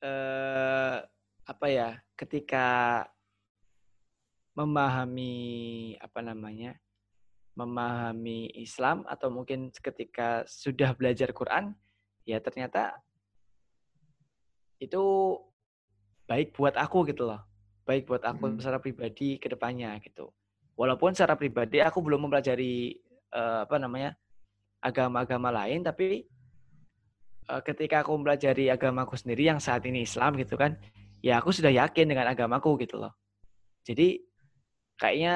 eh 0.00 0.96
apa 1.44 1.66
ya 1.68 2.00
ketika 2.16 2.66
memahami 4.54 5.34
apa 5.98 6.22
namanya 6.22 6.78
memahami 7.54 8.50
Islam 8.58 9.06
atau 9.06 9.30
mungkin 9.30 9.70
ketika 9.70 10.42
sudah 10.46 10.94
belajar 10.94 11.30
Quran 11.30 11.74
ya 12.26 12.42
ternyata 12.42 12.98
itu 14.82 15.02
baik 16.26 16.56
buat 16.56 16.74
aku 16.74 17.06
gitu 17.08 17.28
loh. 17.30 17.40
Baik 17.84 18.08
buat 18.08 18.24
aku 18.24 18.48
Hmm. 18.48 18.56
secara 18.58 18.80
pribadi 18.80 19.36
ke 19.36 19.46
depannya 19.46 20.00
gitu. 20.00 20.32
Walaupun 20.74 21.12
secara 21.14 21.38
pribadi 21.38 21.78
aku 21.84 22.00
belum 22.02 22.26
mempelajari 22.26 22.98
eh, 23.34 23.60
apa 23.66 23.76
namanya 23.78 24.16
agama-agama 24.82 25.52
lain 25.52 25.84
tapi 25.84 26.26
eh, 27.44 27.62
ketika 27.62 28.02
aku 28.02 28.16
mempelajari 28.18 28.72
agamaku 28.72 29.14
sendiri 29.14 29.52
yang 29.52 29.60
saat 29.60 29.84
ini 29.86 30.02
Islam 30.02 30.34
gitu 30.40 30.58
kan 30.58 30.74
ya 31.22 31.38
aku 31.38 31.54
sudah 31.54 31.70
yakin 31.70 32.08
dengan 32.10 32.26
agamaku 32.26 32.82
gitu 32.82 32.98
loh. 32.98 33.14
Jadi 33.84 34.33
kayaknya 35.04 35.34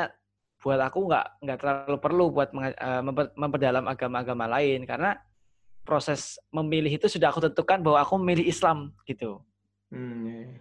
buat 0.58 0.80
aku 0.80 0.98
nggak 1.06 1.26
nggak 1.44 1.58
terlalu 1.60 1.96
perlu 2.00 2.24
buat 2.32 2.48
eh, 2.56 3.02
memper- 3.04 3.34
memperdalam 3.36 3.84
agama-agama 3.86 4.48
lain 4.58 4.88
karena 4.88 5.20
proses 5.84 6.40
memilih 6.50 6.96
itu 6.98 7.06
sudah 7.06 7.28
aku 7.30 7.44
tentukan 7.48 7.80
bahwa 7.84 8.00
aku 8.00 8.16
memilih 8.16 8.48
Islam 8.48 8.96
gitu 9.04 9.44
Hmm, 9.88 10.28
iya, 10.28 10.40
iya. 10.52 10.60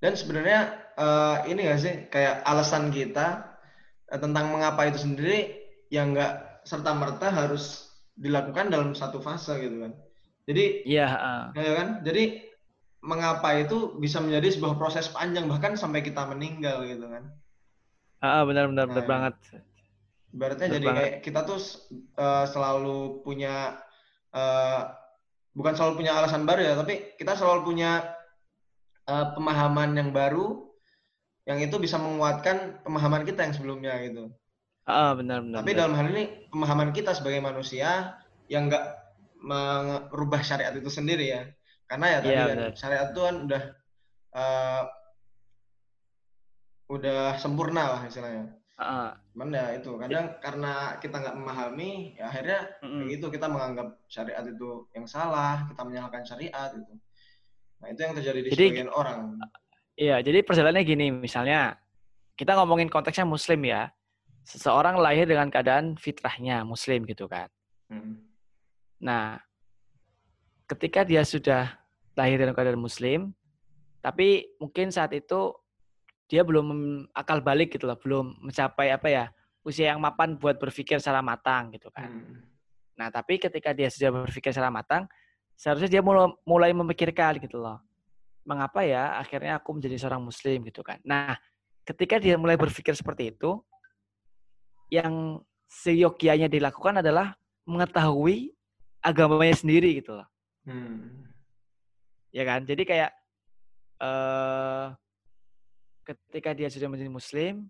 Dan 0.00 0.12
sebenarnya 0.16 0.60
eh, 0.96 1.36
ini 1.52 1.60
nggak 1.68 1.80
sih 1.80 1.94
kayak 2.08 2.40
alasan 2.48 2.88
kita 2.88 3.52
eh, 4.08 4.16
tentang 4.16 4.48
mengapa 4.48 4.88
itu 4.88 5.04
sendiri 5.04 5.60
yang 5.92 6.16
nggak 6.16 6.64
serta 6.64 6.96
merta 6.96 7.28
harus 7.28 7.92
dilakukan 8.16 8.72
dalam 8.72 8.96
satu 8.96 9.20
fase 9.20 9.60
gitu 9.60 9.84
kan. 9.84 9.92
Jadi 10.48 10.88
iya 10.88 11.06
eh, 11.52 11.62
ya 11.62 11.72
kan, 11.78 11.88
jadi 12.00 12.48
mengapa 13.04 13.60
itu 13.60 13.98
bisa 14.00 14.24
menjadi 14.24 14.56
sebuah 14.56 14.80
proses 14.80 15.10
panjang 15.12 15.46
bahkan 15.46 15.76
sampai 15.76 16.00
kita 16.00 16.24
meninggal 16.32 16.88
gitu 16.88 17.12
kan. 17.12 17.28
Ah, 18.26 18.42
benar-benar 18.48 18.86
benar 18.90 19.04
Nah, 19.04 19.12
banget 19.12 19.34
Ibaratnya 20.32 20.68
Bener 20.68 20.80
jadi 20.80 20.86
banget. 20.86 20.96
kayak 20.96 21.14
kita 21.26 21.40
tuh 21.44 21.60
eh, 22.16 22.44
selalu 22.48 23.20
punya 23.24 23.76
eh, 24.32 24.80
bukan 25.52 25.72
selalu 25.76 25.92
punya 26.04 26.12
alasan 26.16 26.44
baru 26.48 26.60
ya, 26.64 26.74
tapi 26.80 26.94
kita 27.20 27.36
selalu 27.36 27.60
punya 27.68 27.90
eh, 29.12 29.26
pemahaman 29.34 29.90
yang 29.98 30.10
baru 30.18 30.46
yang 31.48 31.58
itu 31.66 31.76
bisa 31.84 31.96
menguatkan 31.98 32.82
pemahaman 32.84 33.22
kita 33.28 33.40
yang 33.46 33.54
sebelumnya 33.56 33.94
gitu. 34.06 34.30
ah, 34.86 35.12
benar-benar 35.18 35.64
Tapi 35.64 35.70
dalam 35.76 35.92
hal 35.98 36.06
ini 36.12 36.48
pemahaman 36.48 36.90
kita 36.96 37.12
sebagai 37.12 37.40
manusia 37.44 38.16
yang 38.48 38.68
nggak 38.72 38.84
merubah 39.42 40.40
syariat 40.40 40.72
itu 40.72 40.88
sendiri 40.88 41.24
ya. 41.28 41.42
Karena 41.84 42.06
ya 42.08 42.20
tadi 42.24 42.36
Iya, 42.36 42.42
kan 42.48 42.58
benar. 42.58 42.72
syariat 42.72 43.06
itu 43.12 43.20
kan 43.20 43.36
udah 43.46 43.62
eh, 44.40 44.82
udah 46.92 47.40
sempurna 47.40 47.96
lah 47.96 48.00
istilahnya. 48.04 48.52
Ah, 48.76 49.14
Cuman 49.32 49.54
ya 49.54 49.78
itu 49.78 49.94
kadang 49.96 50.36
karena 50.42 50.98
kita 50.98 51.16
nggak 51.22 51.36
memahami, 51.38 52.18
ya 52.18 52.28
akhirnya 52.28 52.60
kayak 52.82 53.08
gitu 53.16 53.26
kita 53.30 53.46
menganggap 53.48 53.88
syariat 54.10 54.44
itu 54.44 54.84
yang 54.92 55.06
salah, 55.08 55.64
kita 55.70 55.80
menyalahkan 55.86 56.24
syariat 56.26 56.70
itu. 56.76 56.92
Nah 57.80 57.86
itu 57.88 58.00
yang 58.02 58.14
terjadi 58.16 58.38
di 58.42 58.48
Jadi- 58.52 58.68
sebagian 58.68 58.92
orang. 58.92 59.40
Iya, 59.92 60.24
jadi 60.24 60.40
perjalanannya 60.40 60.88
gini, 60.88 61.06
misalnya 61.12 61.76
kita 62.34 62.56
ngomongin 62.56 62.88
konteksnya 62.88 63.28
Muslim 63.28 63.60
ya, 63.68 63.92
seseorang 64.42 64.96
lahir 64.98 65.28
dengan 65.28 65.52
keadaan 65.52 65.94
fitrahnya 66.00 66.64
Muslim 66.64 67.04
gitu 67.04 67.28
kan. 67.28 67.46
Hmm. 67.92 68.24
Nah, 69.04 69.36
ketika 70.66 71.04
dia 71.04 71.22
sudah 71.28 71.76
lahir 72.16 72.40
dalam 72.40 72.56
keadaan 72.56 72.80
muslim, 72.80 73.36
tapi 74.00 74.56
mungkin 74.56 74.88
saat 74.88 75.12
itu 75.12 75.52
dia 76.32 76.40
belum 76.40 77.04
akal 77.12 77.44
balik 77.44 77.76
gitu 77.76 77.84
loh, 77.84 78.00
belum 78.00 78.40
mencapai 78.40 78.88
apa 78.88 79.08
ya 79.12 79.24
usia 79.68 79.92
yang 79.92 80.00
mapan 80.00 80.40
buat 80.40 80.56
berpikir 80.56 80.96
secara 80.96 81.20
matang 81.20 81.68
gitu 81.76 81.92
kan. 81.92 82.08
Hmm. 82.08 82.40
Nah 82.96 83.12
tapi 83.12 83.36
ketika 83.36 83.76
dia 83.76 83.92
sudah 83.92 84.24
berpikir 84.24 84.48
secara 84.48 84.72
matang, 84.72 85.04
seharusnya 85.60 85.92
dia 85.92 86.00
mulai, 86.00 86.32
mulai 86.48 86.72
memikirkan 86.72 87.36
gitu 87.36 87.60
loh, 87.60 87.84
mengapa 88.48 88.80
ya 88.80 89.20
akhirnya 89.20 89.60
aku 89.60 89.76
menjadi 89.76 90.00
seorang 90.00 90.24
muslim 90.24 90.64
gitu 90.64 90.80
kan. 90.80 90.96
Nah 91.04 91.36
ketika 91.84 92.16
dia 92.16 92.40
mulai 92.40 92.56
berpikir 92.56 92.96
seperti 92.96 93.36
itu, 93.36 93.60
yang 94.88 95.36
seyogianya 95.68 96.48
dilakukan 96.48 97.04
adalah 97.04 97.36
mengetahui 97.68 98.56
agamanya 99.04 99.52
sendiri 99.52 100.00
gitu 100.00 100.16
loh. 100.16 100.28
Hmm. 100.64 101.28
Ya 102.32 102.48
kan? 102.48 102.64
Jadi 102.64 102.88
kayak 102.88 103.12
eh 104.00 104.86
ketika 106.28 106.50
dia 106.56 106.68
sudah 106.68 106.88
menjadi 106.88 107.10
muslim 107.12 107.66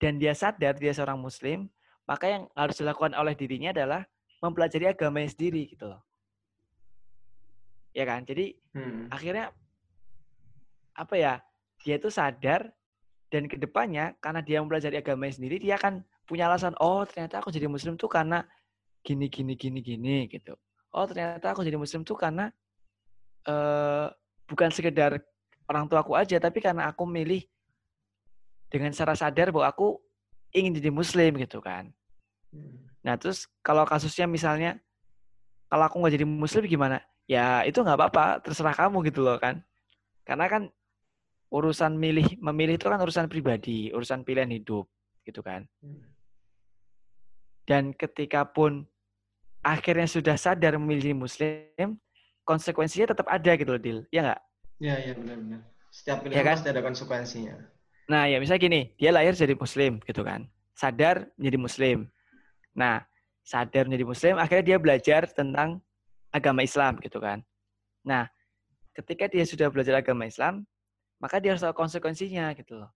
dan 0.00 0.18
dia 0.18 0.34
sadar 0.36 0.76
dia 0.76 0.92
seorang 0.92 1.16
muslim, 1.16 1.70
maka 2.04 2.28
yang 2.28 2.42
harus 2.52 2.76
dilakukan 2.76 3.16
oleh 3.16 3.32
dirinya 3.32 3.72
adalah 3.72 4.04
mempelajari 4.44 4.90
agamanya 4.90 5.32
sendiri 5.32 5.72
gitu 5.72 5.88
loh. 5.88 6.02
Ya 7.94 8.04
kan? 8.04 8.26
Jadi 8.26 8.58
Hmm. 8.74 9.06
akhirnya 9.08 9.54
apa 10.98 11.14
ya? 11.14 11.34
Dia 11.86 11.96
itu 11.96 12.10
sadar 12.10 12.74
dan 13.30 13.46
ke 13.46 13.54
depannya 13.58 14.14
karena 14.18 14.40
dia 14.42 14.58
mempelajari 14.62 14.98
agamanya 14.98 15.38
sendiri, 15.38 15.62
dia 15.62 15.78
akan 15.78 16.02
punya 16.24 16.48
alasan, 16.48 16.74
oh 16.80 17.04
ternyata 17.04 17.38
aku 17.42 17.52
jadi 17.54 17.68
muslim 17.68 17.94
tuh 17.94 18.08
karena 18.08 18.42
gini 19.04 19.28
gini 19.28 19.54
gini 19.54 19.78
gini 19.84 20.16
gitu. 20.26 20.56
Oh 20.94 21.04
ternyata 21.04 21.52
aku 21.52 21.60
jadi 21.66 21.76
muslim 21.76 22.02
tuh 22.06 22.16
karena 22.16 22.48
eh 23.44 24.06
bukan 24.48 24.70
sekedar 24.72 25.20
orang 25.68 25.84
tua 25.88 26.00
aku 26.00 26.16
aja, 26.16 26.36
tapi 26.40 26.60
karena 26.60 26.88
aku 26.88 27.04
milih 27.04 27.44
dengan 28.74 28.90
secara 28.90 29.14
sadar 29.14 29.54
bahwa 29.54 29.70
aku 29.70 30.02
ingin 30.50 30.74
jadi 30.74 30.90
muslim 30.90 31.38
gitu 31.38 31.62
kan. 31.62 31.94
Hmm. 32.50 32.90
Nah 33.06 33.14
terus 33.14 33.46
kalau 33.62 33.86
kasusnya 33.86 34.26
misalnya 34.26 34.82
kalau 35.70 35.86
aku 35.86 36.02
nggak 36.02 36.14
jadi 36.18 36.26
muslim 36.26 36.66
gimana? 36.66 36.98
Ya 37.30 37.62
itu 37.62 37.78
nggak 37.78 37.94
apa-apa, 37.94 38.42
terserah 38.42 38.74
kamu 38.74 39.06
gitu 39.06 39.22
loh 39.22 39.38
kan. 39.38 39.62
Karena 40.26 40.50
kan 40.50 40.62
urusan 41.54 41.94
milih 41.94 42.34
memilih 42.42 42.74
itu 42.74 42.90
kan 42.90 42.98
urusan 42.98 43.30
pribadi, 43.30 43.94
urusan 43.94 44.26
pilihan 44.26 44.50
hidup 44.50 44.90
gitu 45.22 45.38
kan. 45.38 45.70
Hmm. 45.78 46.02
Dan 47.64 47.94
ketika 47.94 48.44
pun 48.44 48.84
akhirnya 49.64 50.04
sudah 50.04 50.36
sadar 50.36 50.76
memilih 50.76 51.16
muslim, 51.16 51.96
konsekuensinya 52.44 53.16
tetap 53.16 53.24
ada 53.32 53.50
gitu 53.56 53.72
loh, 53.72 53.80
Dil. 53.80 53.98
Ya 54.12 54.20
nggak? 54.20 54.40
Ya, 54.82 54.94
ya 55.00 55.12
benar-benar. 55.16 55.64
Setiap 55.88 56.20
Ya 56.20 56.22
pilihan 56.28 56.44
kan? 56.44 56.54
pasti 56.60 56.68
ada 56.68 56.82
konsekuensinya. 56.84 57.56
Nah, 58.04 58.28
ya 58.28 58.36
misalnya 58.36 58.60
gini, 58.60 58.80
dia 59.00 59.08
lahir 59.08 59.32
jadi 59.32 59.56
muslim 59.56 59.96
gitu 60.04 60.20
kan. 60.20 60.44
Sadar 60.76 61.32
menjadi 61.40 61.58
muslim. 61.58 61.98
Nah, 62.76 63.00
sadar 63.40 63.88
menjadi 63.88 64.04
muslim, 64.04 64.34
akhirnya 64.36 64.64
dia 64.74 64.78
belajar 64.80 65.22
tentang 65.32 65.80
agama 66.28 66.60
Islam 66.60 67.00
gitu 67.00 67.16
kan. 67.16 67.40
Nah, 68.04 68.28
ketika 68.92 69.24
dia 69.30 69.44
sudah 69.48 69.72
belajar 69.72 70.04
agama 70.04 70.28
Islam, 70.28 70.68
maka 71.16 71.40
dia 71.40 71.56
harus 71.56 71.64
tahu 71.64 71.72
konsekuensinya 71.72 72.52
gitu 72.58 72.76
loh. 72.76 72.90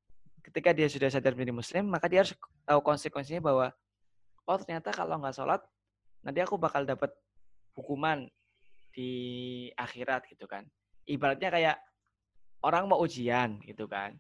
Ketika 0.45 0.77
dia 0.77 0.89
sudah 0.93 1.09
sadar 1.09 1.33
menjadi 1.33 1.55
muslim, 1.57 1.85
maka 1.89 2.05
dia 2.09 2.21
harus 2.25 2.37
tahu 2.69 2.81
konsekuensinya 2.85 3.41
bahwa 3.41 3.73
oh 4.45 4.59
ternyata 4.61 4.93
kalau 4.93 5.17
nggak 5.17 5.37
sholat, 5.37 5.61
nanti 6.21 6.41
aku 6.45 6.61
bakal 6.61 6.85
dapat 6.85 7.13
hukuman 7.73 8.29
di 8.93 9.11
akhirat 9.73 10.29
gitu 10.29 10.45
kan. 10.45 10.69
Ibaratnya 11.09 11.49
kayak 11.49 11.77
orang 12.61 12.85
mau 12.91 13.01
ujian 13.01 13.63
gitu 13.65 13.89
kan 13.89 14.19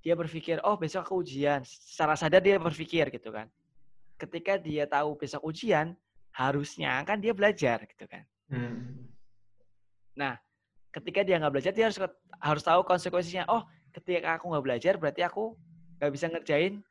dia 0.00 0.16
berpikir, 0.16 0.60
oh 0.64 0.76
besok 0.80 1.04
aku 1.04 1.20
ujian. 1.20 1.60
Secara 1.64 2.16
sadar 2.16 2.40
dia 2.40 2.56
berpikir 2.56 3.12
gitu 3.12 3.28
kan. 3.32 3.48
Ketika 4.16 4.56
dia 4.56 4.88
tahu 4.88 5.16
besok 5.16 5.44
ujian, 5.44 5.96
harusnya 6.32 7.04
kan 7.04 7.20
dia 7.20 7.36
belajar 7.36 7.84
gitu 7.84 8.04
kan. 8.08 8.24
Hmm. 8.48 9.00
Ketika 10.90 11.22
dia 11.22 11.38
nggak 11.38 11.54
belajar, 11.54 11.72
dia 11.72 11.86
harus 11.86 11.98
harus 12.42 12.62
tahu 12.66 12.82
konsekuensinya. 12.82 13.46
Oh, 13.46 13.62
ketika 13.94 14.34
aku 14.34 14.50
nggak 14.50 14.64
belajar, 14.66 14.94
berarti 14.98 15.22
aku 15.22 15.54
nggak 16.02 16.10
bisa 16.10 16.26
ngerjain 16.26 16.82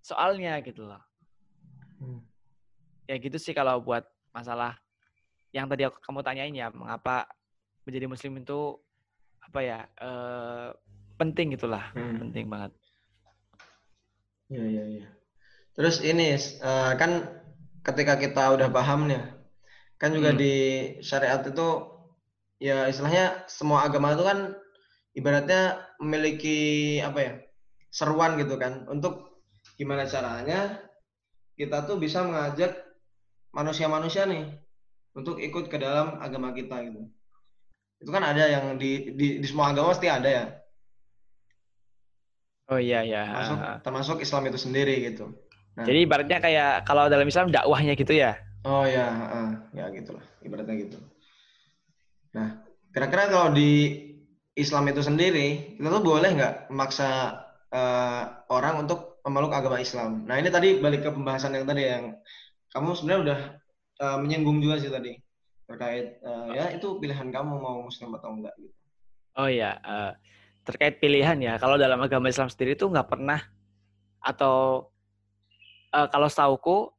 soalnya 0.00 0.56
gitu 0.64 0.88
loh. 0.88 1.02
Hmm. 2.00 2.24
Ya 3.04 3.20
gitu 3.20 3.36
sih 3.36 3.52
kalau 3.52 3.76
buat 3.84 4.08
masalah 4.32 4.80
yang 5.52 5.68
tadi 5.68 5.84
aku, 5.84 6.00
kamu 6.00 6.24
tanyain 6.24 6.54
ya, 6.56 6.72
mengapa 6.72 7.28
menjadi 7.84 8.06
muslim 8.08 8.40
itu 8.40 8.80
apa 9.44 9.60
ya 9.62 9.78
eh, 10.00 10.68
penting 11.20 11.46
gitulah, 11.56 11.84
Hmm. 11.96 12.20
penting 12.20 12.46
banget. 12.52 12.72
Iya, 14.52 14.64
iya, 14.72 14.82
iya. 14.94 15.06
Terus 15.76 15.96
ini 16.04 16.26
eh, 16.36 16.92
kan 17.00 17.12
ketika 17.86 18.14
kita 18.22 18.42
udah 18.56 18.68
paham 18.76 19.00
nih, 19.10 19.22
kan 20.00 20.10
juga 20.16 20.30
Hmm. 20.34 20.40
di 20.42 20.54
syariat 21.02 21.42
itu 21.44 21.68
ya 22.60 22.88
istilahnya 22.90 23.44
semua 23.48 23.84
agama 23.86 24.16
itu 24.16 24.24
kan 24.24 24.38
ibaratnya 25.18 25.60
memiliki 26.00 26.58
apa 27.08 27.18
ya 27.26 27.32
seruan 27.92 28.36
gitu 28.40 28.54
kan 28.62 28.84
untuk 28.88 29.12
gimana 29.80 30.04
caranya 30.08 30.80
kita 31.58 31.84
tuh 31.88 31.96
bisa 32.04 32.24
mengajak 32.24 32.72
manusia-manusia 33.56 34.28
nih 34.28 34.44
untuk 35.16 35.40
ikut 35.40 35.64
ke 35.72 35.76
dalam 35.80 36.20
agama 36.20 36.52
kita 36.52 36.76
gitu. 36.86 37.08
Itu 38.02 38.10
kan 38.12 38.24
ada 38.24 38.44
yang 38.44 38.76
di 38.76 39.16
di, 39.16 39.26
di 39.40 39.46
semua 39.48 39.72
agama 39.72 39.92
pasti 39.96 40.08
ada 40.08 40.28
ya, 40.28 40.44
Oh 42.66 42.78
iya 42.82 43.06
ya. 43.06 43.22
termasuk 43.30 43.58
termasuk 43.86 44.16
Islam 44.22 44.42
itu 44.50 44.58
sendiri 44.58 44.94
gitu. 45.06 45.30
Nah, 45.78 45.84
Jadi 45.86 45.98
ibaratnya 46.08 46.38
kayak 46.40 46.72
kalau 46.88 47.06
dalam 47.06 47.28
Islam 47.28 47.52
dakwahnya 47.52 47.94
gitu 47.94 48.16
ya. 48.16 48.34
Oh 48.66 48.82
ya, 48.82 49.06
heeh. 49.06 49.48
ya 49.78 49.84
gitulah, 49.94 50.24
ibaratnya 50.42 50.74
gitu. 50.74 50.98
Nah, 52.34 52.66
kira-kira 52.90 53.30
kalau 53.30 53.54
di 53.54 54.02
Islam 54.58 54.90
itu 54.90 55.04
sendiri, 55.04 55.78
kita 55.78 55.88
tuh 55.92 56.02
boleh 56.02 56.30
nggak 56.34 56.54
memaksa 56.72 57.38
eh, 57.70 58.22
orang 58.50 58.88
untuk 58.88 59.22
memeluk 59.22 59.54
agama 59.54 59.78
Islam? 59.78 60.26
Nah, 60.26 60.42
ini 60.42 60.50
tadi 60.50 60.82
balik 60.82 61.06
ke 61.06 61.10
pembahasan 61.14 61.54
yang 61.54 61.68
tadi 61.68 61.86
yang 61.86 62.18
kamu 62.74 62.98
sebenarnya 62.98 63.22
udah 63.22 63.40
eh, 64.02 64.16
menyinggung 64.18 64.58
juga 64.58 64.82
sih 64.82 64.90
tadi 64.90 65.14
terkait 65.70 66.18
eh, 66.24 66.48
ya 66.58 66.64
itu 66.74 66.98
pilihan 66.98 67.30
kamu 67.30 67.52
mau 67.62 67.86
Muslim 67.86 68.10
atau 68.18 68.34
enggak 68.34 68.54
gitu. 68.58 68.74
Oh 69.36 69.46
iya, 69.46 69.76
eh, 69.78 70.10
terkait 70.66 70.98
pilihan 70.98 71.38
ya. 71.38 71.54
Kalau 71.62 71.78
dalam 71.78 72.02
agama 72.02 72.26
Islam 72.26 72.50
sendiri 72.50 72.74
tuh 72.74 72.90
nggak 72.90 73.06
pernah 73.06 73.38
atau 74.18 74.90
eh, 75.94 76.08
kalau 76.10 76.26
setauku 76.26 76.90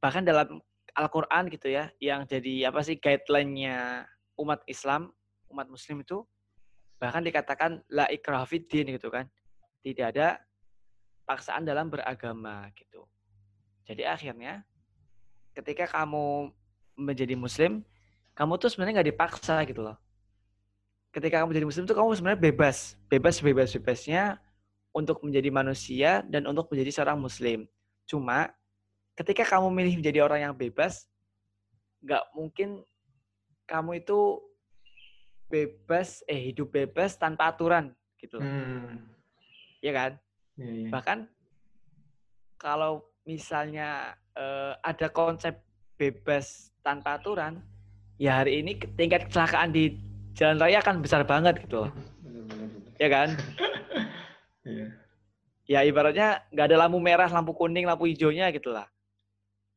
bahkan 0.00 0.24
dalam 0.24 0.58
Al-Quran 0.96 1.52
gitu 1.52 1.68
ya, 1.70 1.92
yang 2.00 2.24
jadi 2.24 2.72
apa 2.72 2.80
sih 2.82 2.96
guideline-nya 2.98 4.08
umat 4.40 4.64
Islam, 4.66 5.12
umat 5.52 5.68
Muslim 5.68 6.00
itu 6.00 6.24
bahkan 6.96 7.20
dikatakan 7.20 7.84
la 7.92 8.08
ikraha 8.08 8.48
fid 8.48 8.66
din 8.66 8.96
gitu 8.96 9.12
kan. 9.12 9.28
Tidak 9.84 10.16
ada 10.16 10.40
paksaan 11.28 11.68
dalam 11.68 11.92
beragama 11.92 12.72
gitu. 12.74 13.04
Jadi 13.84 14.02
akhirnya 14.08 14.64
ketika 15.54 15.86
kamu 15.88 16.50
menjadi 16.96 17.36
Muslim, 17.36 17.84
kamu 18.34 18.56
tuh 18.56 18.68
sebenarnya 18.72 19.00
nggak 19.00 19.10
dipaksa 19.14 19.62
gitu 19.68 19.84
loh 19.84 19.96
ketika 21.10 21.42
kamu 21.42 21.50
jadi 21.54 21.66
muslim 21.66 21.84
itu 21.86 21.94
kamu 21.94 22.08
sebenarnya 22.14 22.40
bebas, 22.40 22.94
bebas 23.10 23.36
bebas 23.42 23.68
bebasnya 23.74 24.38
untuk 24.94 25.22
menjadi 25.22 25.50
manusia 25.50 26.10
dan 26.26 26.46
untuk 26.46 26.70
menjadi 26.70 26.90
seorang 27.02 27.18
muslim. 27.18 27.66
Cuma 28.06 28.50
ketika 29.14 29.46
kamu 29.46 29.70
milih 29.70 29.94
menjadi 30.02 30.22
orang 30.22 30.50
yang 30.50 30.54
bebas, 30.54 31.06
nggak 32.02 32.24
mungkin 32.34 32.82
kamu 33.66 34.02
itu 34.02 34.38
bebas, 35.50 36.22
eh 36.30 36.38
hidup 36.50 36.70
bebas 36.70 37.18
tanpa 37.18 37.50
aturan 37.50 37.90
gitu 38.18 38.38
Hmm. 38.38 39.10
ya 39.82 39.92
kan? 39.94 40.12
Iya, 40.58 40.72
iya. 40.86 40.88
Bahkan 40.94 41.18
kalau 42.54 43.02
misalnya 43.26 44.14
eh, 44.38 44.72
ada 44.78 45.10
konsep 45.10 45.58
bebas 45.98 46.70
tanpa 46.86 47.18
aturan, 47.18 47.58
ya 48.16 48.40
hari 48.40 48.62
ini 48.62 48.78
tingkat 48.94 49.26
kecelakaan 49.28 49.74
di 49.74 50.09
jalan 50.40 50.56
raya 50.56 50.80
akan 50.80 51.04
besar 51.04 51.20
banget 51.28 51.60
gitu 51.68 51.84
loh. 51.84 51.92
Ya 52.96 53.12
kan? 53.12 53.36
Iya. 54.64 54.88
Ya 55.68 55.80
ibaratnya 55.84 56.40
nggak 56.48 56.66
ada 56.72 56.76
lampu 56.80 56.96
merah, 56.96 57.28
lampu 57.28 57.52
kuning, 57.52 57.84
lampu 57.84 58.08
hijaunya 58.08 58.48
gitu 58.48 58.72
lah. 58.72 58.88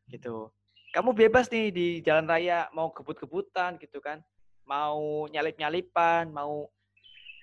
Gitu. 0.07 0.47
Kamu 0.95 1.11
bebas 1.11 1.51
nih 1.51 1.67
di 1.75 1.87
jalan 1.99 2.23
raya, 2.31 2.71
mau 2.71 2.95
kebut-kebutan 2.95 3.75
gitu 3.83 3.99
kan. 3.99 4.23
Mau 4.63 5.27
nyalip-nyalipan, 5.27 6.31
mau 6.31 6.71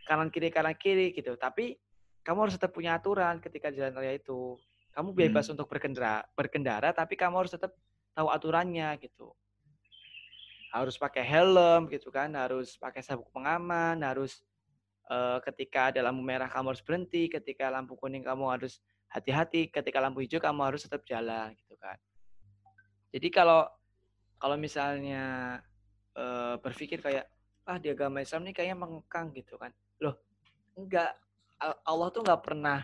kanan 0.08 0.32
kiri 0.32 0.48
kanan 0.48 0.72
kiri 0.80 1.12
gitu. 1.12 1.36
Tapi 1.36 1.76
kamu 2.24 2.48
harus 2.48 2.56
tetap 2.56 2.72
punya 2.72 2.96
aturan 2.96 3.36
ketika 3.44 3.68
di 3.68 3.84
jalan 3.84 4.00
raya 4.00 4.16
itu. 4.16 4.56
Kamu 4.96 5.12
bebas 5.12 5.46
untuk 5.52 5.68
berkendara, 5.68 6.24
berkendara, 6.32 6.90
tapi 6.96 7.14
kamu 7.20 7.44
harus 7.44 7.52
tetap 7.52 7.76
tahu 8.16 8.32
aturannya 8.32 8.96
gitu. 8.98 9.30
Harus 10.70 10.94
pakai 10.94 11.26
helm 11.26 11.90
gitu 11.90 12.14
kan, 12.14 12.30
harus 12.38 12.78
pakai 12.78 13.02
sabuk 13.02 13.26
pengaman, 13.34 13.98
harus 14.06 14.42
uh, 15.10 15.42
ketika 15.50 15.90
ada 15.90 16.06
lampu 16.06 16.22
merah 16.22 16.46
kamu 16.46 16.74
harus 16.74 16.84
berhenti, 16.86 17.26
ketika 17.26 17.66
lampu 17.68 17.98
kuning 17.98 18.22
kamu 18.22 18.46
harus 18.46 18.78
hati-hati, 19.10 19.66
ketika 19.66 19.98
lampu 19.98 20.22
hijau 20.22 20.38
kamu 20.38 20.62
harus 20.70 20.86
tetap 20.86 21.02
jalan 21.02 21.50
gitu 21.58 21.74
kan. 21.74 21.98
Jadi 23.10 23.28
kalau 23.34 23.66
kalau 24.38 24.54
misalnya 24.54 25.58
uh, 26.14 26.54
berpikir 26.62 27.02
kayak 27.02 27.26
ah 27.66 27.76
di 27.76 27.90
agama 27.90 28.22
Islam 28.22 28.46
ini 28.46 28.54
kayaknya 28.54 28.78
mengekang 28.78 29.34
gitu 29.34 29.58
kan. 29.58 29.74
Loh, 29.98 30.14
enggak 30.78 31.18
Allah 31.60 32.08
tuh 32.08 32.24
nggak 32.24 32.40
pernah 32.40 32.78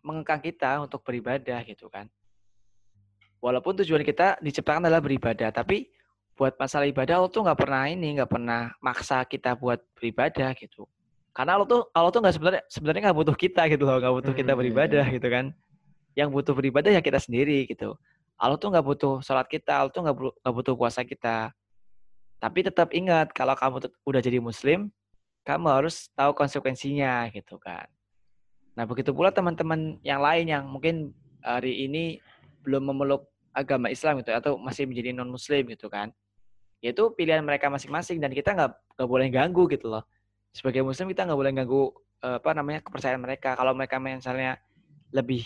mengekang 0.00 0.40
kita 0.40 0.80
untuk 0.80 1.04
beribadah 1.04 1.60
gitu 1.66 1.90
kan. 1.90 2.08
Walaupun 3.42 3.82
tujuan 3.82 4.06
kita 4.06 4.38
diciptakan 4.38 4.86
adalah 4.86 5.02
beribadah, 5.02 5.50
tapi 5.50 5.90
buat 6.36 6.56
masalah 6.56 6.88
ibadah 6.88 7.20
Allah 7.20 7.30
tuh 7.30 7.42
nggak 7.44 7.58
pernah 7.60 7.84
ini, 7.88 8.16
nggak 8.16 8.30
pernah 8.30 8.72
maksa 8.80 9.24
kita 9.28 9.52
buat 9.56 9.78
beribadah 9.96 10.56
gitu. 10.56 10.88
Karena 11.32 11.56
Allah 11.56 11.68
tuh 11.68 11.80
Allah 11.92 12.10
tuh 12.12 12.20
nggak 12.20 12.34
sebenarnya 12.36 12.62
sebenarnya 12.68 13.00
nggak 13.08 13.18
butuh 13.24 13.36
kita 13.36 13.62
gitu 13.72 13.84
loh, 13.84 13.96
nggak 14.00 14.14
butuh 14.20 14.34
kita 14.36 14.52
hmm, 14.52 14.56
iya, 14.56 14.60
beribadah 14.60 15.04
iya. 15.08 15.14
gitu 15.16 15.28
kan. 15.28 15.44
Yang 16.12 16.28
butuh 16.32 16.52
beribadah 16.56 16.90
ya 16.92 17.00
kita 17.00 17.18
sendiri 17.20 17.64
gitu. 17.68 17.96
Allah 18.36 18.56
tuh 18.58 18.68
nggak 18.72 18.84
butuh 18.84 19.14
sholat 19.24 19.46
kita, 19.48 19.80
Allah 19.80 19.92
tuh 19.92 20.02
nggak 20.04 20.16
nggak 20.18 20.54
butuh 20.54 20.74
puasa 20.76 21.00
kita. 21.04 21.52
Tapi 22.42 22.58
tetap 22.66 22.90
ingat 22.90 23.30
kalau 23.30 23.54
kamu 23.54 23.86
udah 24.02 24.20
jadi 24.20 24.42
muslim, 24.42 24.90
kamu 25.46 25.66
harus 25.68 26.10
tahu 26.12 26.34
konsekuensinya 26.34 27.30
gitu 27.30 27.56
kan. 27.60 27.86
Nah 28.74 28.88
begitu 28.88 29.12
pula 29.12 29.30
teman-teman 29.30 30.00
yang 30.00 30.18
lain 30.18 30.48
yang 30.48 30.64
mungkin 30.64 31.12
hari 31.44 31.86
ini 31.86 32.18
belum 32.64 32.88
memeluk 32.88 33.28
agama 33.52 33.92
Islam 33.92 34.20
gitu 34.24 34.32
atau 34.32 34.56
masih 34.56 34.88
menjadi 34.88 35.12
non 35.12 35.28
Muslim 35.28 35.68
gitu 35.68 35.92
kan. 35.92 36.10
Yaitu 36.82 37.14
pilihan 37.14 37.40
mereka 37.46 37.70
masing-masing 37.70 38.18
dan 38.18 38.34
kita 38.34 38.52
nggak 38.52 38.98
nggak 38.98 39.08
boleh 39.08 39.30
ganggu 39.30 39.70
gitu 39.70 39.88
loh. 39.88 40.04
Sebagai 40.52 40.82
Muslim 40.82 41.08
kita 41.14 41.24
nggak 41.24 41.38
boleh 41.38 41.52
ganggu 41.54 41.82
eh, 42.26 42.36
apa 42.42 42.50
namanya 42.52 42.82
kepercayaan 42.82 43.22
mereka. 43.22 43.54
Kalau 43.54 43.72
mereka 43.72 44.02
misalnya 44.02 44.58
lebih 45.12 45.44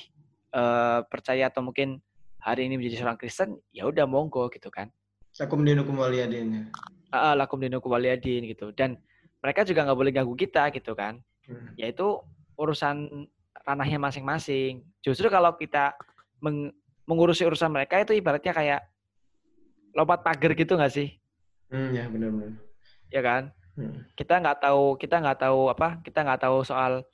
uh, 0.55 1.03
percaya 1.07 1.51
atau 1.51 1.61
mungkin 1.61 1.99
hari 2.39 2.71
ini 2.71 2.79
menjadi 2.79 3.03
seorang 3.03 3.19
Kristen, 3.19 3.59
ya 3.75 3.91
udah 3.91 4.07
monggo 4.07 4.47
gitu 4.55 4.71
kan. 4.71 4.89
Lakum 5.37 5.67
dinukum 5.67 5.99
waliyadin. 5.99 6.71
Uh, 7.11 7.35
lakum 7.35 7.59
dinukum 7.59 7.91
waliyadin 7.93 8.47
gitu. 8.47 8.71
Dan 8.73 8.97
mereka 9.43 9.67
juga 9.67 9.85
nggak 9.85 9.99
boleh 9.99 10.13
ganggu 10.15 10.35
kita 10.39 10.71
gitu 10.73 10.95
kan. 10.95 11.19
Hmm. 11.45 11.75
Yaitu 11.75 12.23
urusan 12.57 13.29
ranahnya 13.67 13.99
masing-masing. 14.01 14.87
Justru 15.03 15.27
kalau 15.29 15.59
kita 15.59 15.93
meng 16.41 16.73
mengurusi 17.07 17.47
urusan 17.47 17.71
mereka 17.71 18.03
itu 18.03 18.19
ibaratnya 18.19 18.51
kayak 18.51 18.81
lompat 19.95 20.27
pagar 20.27 20.55
gitu 20.59 20.75
nggak 20.75 20.91
sih? 20.95 21.15
Hmm, 21.71 21.91
ya 21.95 22.05
benar-benar. 22.07 22.53
Ya 23.11 23.21
kan? 23.23 23.43
Hmm. 23.77 24.07
Kita 24.17 24.41
nggak 24.41 24.59
tahu, 24.63 24.97
kita 24.97 25.17
nggak 25.21 25.39
tahu 25.43 25.61
apa? 25.71 25.89
Kita 26.01 26.25
nggak 26.25 26.41
tahu 26.43 26.65
soal 26.65 27.05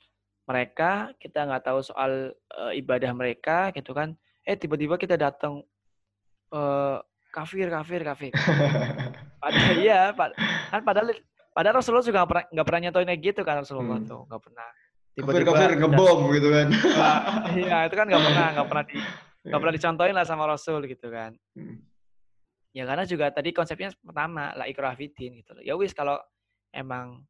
mereka, 0.43 1.11
kita 1.19 1.47
nggak 1.47 1.63
tahu 1.63 1.79
soal 1.83 2.31
uh, 2.55 2.71
ibadah 2.75 3.11
mereka, 3.15 3.71
gitu 3.75 3.91
kan? 3.95 4.15
Eh 4.43 4.55
tiba-tiba 4.59 4.99
kita 4.99 5.15
datang 5.15 5.63
uh, 6.51 6.97
kafir, 7.31 7.67
kafir, 7.71 8.01
kafir. 8.03 8.31
padahal 9.43 9.75
iya, 9.75 10.15
pad 10.15 10.31
kan 10.71 10.81
padahal 10.87 11.11
padahal 11.51 11.75
Rasulullah 11.83 12.05
juga 12.05 12.23
nggak 12.23 12.31
pernah 12.31 12.45
nggak 12.47 12.65
pernah 12.65 12.79
kayak 13.11 13.19
gitu 13.19 13.41
kan 13.43 13.55
Rasulullah 13.59 13.99
hmm. 13.99 14.07
tuh 14.07 14.21
nggak 14.31 14.41
pernah. 14.41 14.67
Tiba-tiba 15.13 15.51
kafir, 15.51 15.69
kafir 15.69 15.79
ngebom 15.83 16.19
gitu 16.31 16.47
kan? 16.49 16.67
Iya 17.59 17.77
itu 17.85 17.95
kan 17.99 18.05
nggak 18.07 18.23
pernah 18.23 18.47
nggak 18.55 18.67
pernah 18.71 18.85
di 18.87 18.97
Gak 19.43 19.59
pernah 19.59 19.75
dicontohin 19.77 20.15
lah 20.15 20.25
sama 20.25 20.47
Rasul 20.47 20.87
gitu 20.87 21.11
kan. 21.11 21.35
Hmm. 21.55 21.83
Ya 22.73 22.89
karena 22.89 23.05
juga 23.05 23.29
tadi 23.29 23.53
konsepnya 23.53 23.93
pertama 24.01 24.49
lah 24.57 24.65
ikrafidin 24.65 25.45
gitu 25.45 25.53
loh. 25.53 25.61
Ya 25.61 25.77
wis 25.77 25.93
kalau 25.93 26.17
emang 26.73 27.21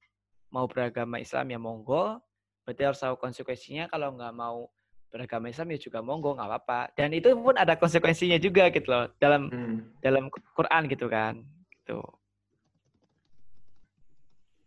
mau 0.48 0.64
beragama 0.72 1.20
Islam 1.20 1.52
ya 1.52 1.60
monggo, 1.60 2.24
berarti 2.64 2.82
harus 2.88 3.04
tahu 3.04 3.20
konsekuensinya. 3.20 3.92
Kalau 3.92 4.16
nggak 4.16 4.34
mau 4.34 4.72
beragama 5.12 5.52
Islam 5.52 5.76
ya 5.76 5.80
juga 5.84 6.00
monggo 6.00 6.40
nggak 6.40 6.48
apa-apa. 6.48 6.82
Dan 6.96 7.12
itu 7.12 7.36
pun 7.36 7.60
ada 7.60 7.76
konsekuensinya 7.76 8.40
juga 8.40 8.72
gitu 8.72 8.88
loh 8.88 9.12
dalam 9.20 9.52
hmm. 9.52 10.00
dalam 10.00 10.32
Quran 10.32 10.84
gitu 10.88 11.12
kan. 11.12 11.44
Gitu. 11.76 12.00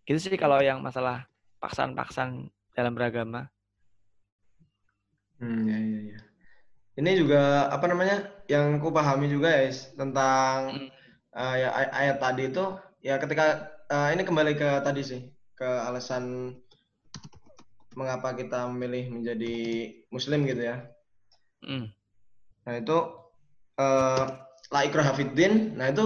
Gitu 0.04 0.18
sih 0.20 0.36
kalau 0.36 0.60
yang 0.60 0.84
masalah 0.84 1.24
paksaan-paksaan 1.56 2.52
dalam 2.76 2.92
beragama. 2.92 3.48
Hmm, 5.40 5.68
ya, 5.68 5.76
ya, 5.80 6.00
ya 6.16 6.25
ini 6.96 7.10
juga 7.20 7.68
apa 7.68 7.84
namanya 7.88 8.32
yang 8.48 8.80
ku 8.80 8.88
pahami 8.88 9.28
juga 9.28 9.52
ya 9.52 9.68
tentang 9.96 10.88
uh, 11.36 11.54
ya 11.54 11.68
ay 11.76 11.86
ayat 11.92 12.16
tadi 12.20 12.48
itu 12.48 12.64
ya 13.04 13.20
ketika 13.20 13.68
uh, 13.92 14.08
ini 14.12 14.24
kembali 14.24 14.56
ke 14.56 14.68
tadi 14.80 15.02
sih 15.04 15.20
ke 15.56 15.64
alasan 15.64 16.56
mengapa 17.96 18.36
kita 18.36 18.68
memilih 18.68 19.08
menjadi 19.08 19.56
muslim 20.12 20.44
gitu 20.44 20.68
ya. 20.68 20.84
Mm. 21.64 21.88
Nah 22.68 22.74
itu 22.76 22.98
uh, 23.80 24.24
la 24.68 24.80
Nah 25.72 25.86
itu 25.88 26.04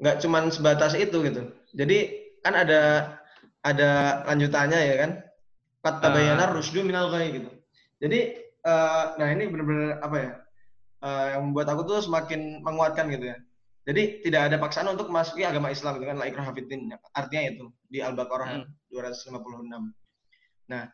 nggak 0.00 0.16
cuman 0.24 0.48
sebatas 0.48 0.96
itu 0.96 1.20
gitu. 1.20 1.52
Jadi 1.76 1.98
kan 2.40 2.56
ada 2.56 2.80
ada 3.60 4.24
lanjutannya 4.32 4.80
ya 4.80 4.96
kan. 4.96 5.10
Kata 5.84 6.08
uh. 6.08 6.56
rusdu 6.56 6.80
minal 6.80 7.12
gitu. 7.12 7.52
Jadi 8.00 8.39
uh, 8.64 9.04
nah 9.16 9.28
ini 9.30 9.44
benar-benar 9.48 10.00
apa 10.04 10.16
ya 10.16 10.32
uh, 11.04 11.26
yang 11.36 11.42
membuat 11.50 11.68
aku 11.72 11.82
tuh 11.86 11.98
semakin 12.04 12.64
menguatkan 12.64 13.08
gitu 13.12 13.32
ya 13.32 13.38
jadi 13.88 14.22
tidak 14.22 14.40
ada 14.52 14.56
paksaan 14.60 14.88
untuk 14.92 15.08
memasuki 15.08 15.42
agama 15.42 15.72
Islam 15.72 15.98
gitu 15.98 16.06
kan 16.12 16.18
la 16.20 16.28
ikrah 16.28 16.46
artinya 17.16 17.42
itu 17.48 17.64
di 17.88 17.98
Al-Baqarah 18.04 18.64
hmm. 18.64 18.92
256 18.92 19.40
nah 20.70 20.84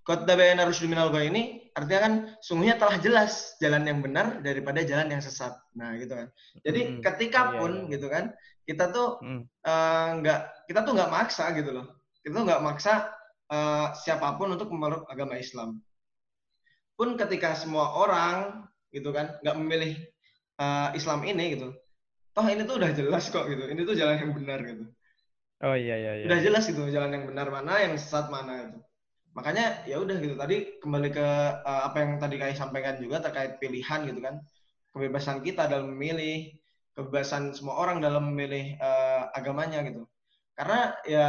Kota 0.00 0.32
bayana 0.32 0.64
rusdu 0.64 0.88
minal 0.88 1.12
ini 1.20 1.70
artinya 1.76 2.00
kan 2.00 2.12
sungguhnya 2.40 2.80
telah 2.80 2.96
jelas 3.04 3.54
jalan 3.60 3.84
yang 3.84 4.00
benar 4.00 4.40
daripada 4.40 4.80
jalan 4.80 5.12
yang 5.12 5.20
sesat. 5.20 5.52
Nah, 5.76 5.92
gitu 6.00 6.16
kan. 6.16 6.32
Jadi 6.64 6.80
hmm, 6.82 6.98
ketika 7.04 7.52
pun 7.54 7.70
iya, 7.70 7.80
iya. 7.84 7.92
gitu 7.94 8.06
kan, 8.08 8.24
kita 8.64 8.90
tuh 8.96 9.20
hmm. 9.20 9.44
uh, 9.60 10.08
nggak 10.24 10.40
kita 10.72 10.80
tuh 10.88 10.92
nggak 10.96 11.12
maksa 11.12 11.52
gitu 11.52 11.70
loh. 11.76 11.86
Kita 12.24 12.32
tuh 12.32 12.44
nggak 12.48 12.64
maksa 12.64 13.12
uh, 13.52 13.92
siapa 13.92 14.40
pun 14.40 14.56
untuk 14.56 14.72
memeluk 14.72 15.04
agama 15.04 15.36
Islam 15.36 15.84
pun 17.00 17.16
ketika 17.16 17.56
semua 17.56 17.96
orang 17.96 18.68
gitu 18.92 19.08
kan 19.08 19.40
nggak 19.40 19.56
memilih 19.56 19.96
uh, 20.60 20.92
Islam 20.92 21.24
ini 21.24 21.56
gitu 21.56 21.72
toh 22.36 22.46
ini 22.46 22.62
tuh 22.62 22.76
udah 22.78 22.90
jelas 22.94 23.24
kok 23.28 23.46
gitu. 23.50 23.64
Ini 23.66 23.80
tuh 23.82 23.96
jalan 23.98 24.16
yang 24.20 24.32
benar 24.36 24.58
gitu. 24.62 24.84
Oh 25.60 25.76
iya 25.76 25.96
iya, 25.96 26.12
iya. 26.20 26.24
udah 26.24 26.40
jelas 26.40 26.64
gitu 26.68 26.88
jalan 26.88 27.12
yang 27.12 27.24
benar 27.28 27.52
mana 27.52 27.84
yang 27.84 27.92
sesat 28.00 28.32
mana 28.32 28.68
itu 28.68 28.78
makanya 29.32 29.84
ya 29.86 29.96
udah 30.00 30.16
gitu. 30.20 30.34
Tadi 30.36 30.56
kembali 30.80 31.08
ke 31.08 31.26
uh, 31.64 31.82
apa 31.88 31.96
yang 32.04 32.10
tadi 32.20 32.36
kayak 32.36 32.56
sampaikan 32.58 33.00
juga 33.00 33.24
terkait 33.24 33.56
pilihan 33.62 34.04
gitu 34.08 34.20
kan. 34.20 34.36
Kebebasan 34.90 35.40
kita 35.46 35.70
dalam 35.70 35.94
memilih 35.94 36.50
kebebasan 36.98 37.54
semua 37.54 37.78
orang 37.78 38.02
dalam 38.02 38.34
memilih 38.34 38.74
uh, 38.82 39.30
agamanya 39.32 39.86
gitu. 39.86 40.04
Karena 40.52 40.98
ya 41.06 41.26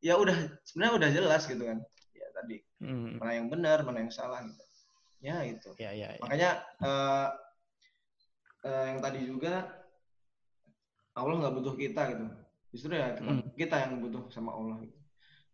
ya 0.00 0.16
udah 0.16 0.36
sebenarnya 0.64 0.94
udah 0.96 1.10
jelas 1.12 1.42
gitu 1.46 1.62
kan. 1.62 1.78
Ya 2.16 2.26
tadi. 2.34 2.56
Hmm. 2.80 3.20
mana 3.20 3.36
yang 3.36 3.52
benar 3.52 3.84
mana 3.84 4.00
yang 4.00 4.08
salah 4.08 4.40
gitu 4.40 4.69
ya 5.20 5.44
itu 5.44 5.70
ya, 5.76 5.92
ya, 5.92 6.08
ya. 6.16 6.20
makanya 6.24 6.50
uh, 6.80 7.28
uh, 8.64 8.84
yang 8.88 9.00
tadi 9.04 9.28
juga 9.28 9.68
Allah 11.16 11.36
nggak 11.42 11.54
butuh 11.60 11.74
kita 11.76 12.02
gitu. 12.14 12.24
Justru 12.70 12.94
ya 12.94 13.18
kita, 13.18 13.30
hmm. 13.30 13.42
kita 13.58 13.76
yang 13.82 13.92
butuh 13.98 14.30
sama 14.30 14.54
Allah 14.54 14.78
gitu. 14.86 14.98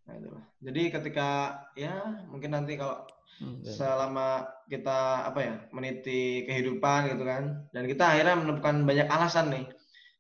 Nah 0.07 0.15
itulah. 0.21 0.45
Jadi 0.63 0.83
ketika 0.93 1.29
ya 1.75 1.95
mungkin 2.29 2.55
nanti 2.55 2.77
kalau 2.77 3.09
hmm, 3.41 3.65
selama 3.65 4.47
kita 4.69 5.27
apa 5.33 5.41
ya 5.43 5.55
meniti 5.73 6.45
kehidupan 6.45 7.17
gitu 7.17 7.25
kan 7.25 7.67
dan 7.73 7.85
kita 7.87 8.05
akhirnya 8.15 8.35
menemukan 8.39 8.77
banyak 8.83 9.07
alasan 9.07 9.49
nih 9.55 9.67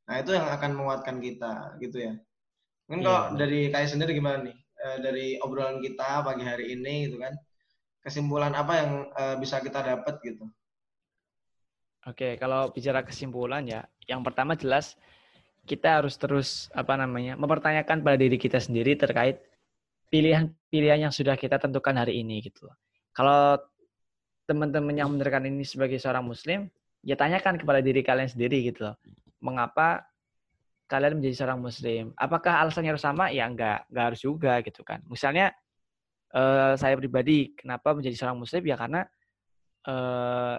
nah 0.06 0.22
itu 0.22 0.38
yang 0.38 0.46
akan 0.46 0.70
menguatkan 0.78 1.18
kita 1.18 1.74
gitu 1.82 1.98
ya. 1.98 2.14
Mungkin 2.86 3.02
kalau 3.02 3.34
ya, 3.34 3.42
dari 3.42 3.60
kayak 3.74 3.90
sendiri 3.90 4.14
gimana 4.14 4.46
nih? 4.46 4.54
E, 4.54 4.86
dari 5.02 5.26
obrolan 5.42 5.82
kita 5.82 6.22
pagi 6.22 6.46
hari 6.46 6.78
ini 6.78 7.10
gitu 7.10 7.18
kan 7.18 7.34
kesimpulan 8.06 8.54
apa 8.54 8.72
yang 8.78 8.90
uh, 9.18 9.34
bisa 9.42 9.58
kita 9.58 9.82
dapat 9.82 10.22
gitu? 10.22 10.46
Oke, 12.06 12.38
kalau 12.38 12.70
bicara 12.70 13.02
kesimpulan 13.02 13.66
ya, 13.66 13.82
yang 14.06 14.22
pertama 14.22 14.54
jelas 14.54 14.94
kita 15.66 15.98
harus 15.98 16.14
terus 16.14 16.70
apa 16.70 16.94
namanya 16.94 17.34
mempertanyakan 17.34 18.06
pada 18.06 18.14
diri 18.14 18.38
kita 18.38 18.62
sendiri 18.62 18.94
terkait 18.94 19.42
pilihan-pilihan 20.14 21.10
yang 21.10 21.10
sudah 21.10 21.34
kita 21.34 21.58
tentukan 21.58 21.98
hari 21.98 22.22
ini 22.22 22.46
gitu. 22.46 22.70
Kalau 23.10 23.58
teman-teman 24.46 24.94
yang 24.94 25.10
mendengarkan 25.10 25.50
ini 25.50 25.66
sebagai 25.66 25.98
seorang 25.98 26.22
muslim, 26.22 26.70
ya 27.02 27.18
tanyakan 27.18 27.58
kepada 27.58 27.82
diri 27.82 28.06
kalian 28.06 28.30
sendiri 28.30 28.62
gitu 28.70 28.86
loh. 28.86 28.96
Mengapa 29.42 30.06
kalian 30.86 31.18
menjadi 31.18 31.42
seorang 31.42 31.58
muslim? 31.58 32.14
Apakah 32.14 32.62
alasannya 32.62 32.94
harus 32.94 33.02
sama? 33.02 33.34
Ya 33.34 33.50
enggak, 33.50 33.90
enggak 33.90 34.04
harus 34.14 34.20
juga 34.22 34.62
gitu 34.62 34.86
kan. 34.86 35.02
Misalnya 35.10 35.50
uh, 36.34 36.74
saya 36.74 36.96
pribadi 36.98 37.54
kenapa 37.54 37.94
menjadi 37.94 38.16
seorang 38.16 38.40
muslim 38.40 38.62
ya 38.66 38.76
karena 38.80 39.04
uh, 39.86 40.56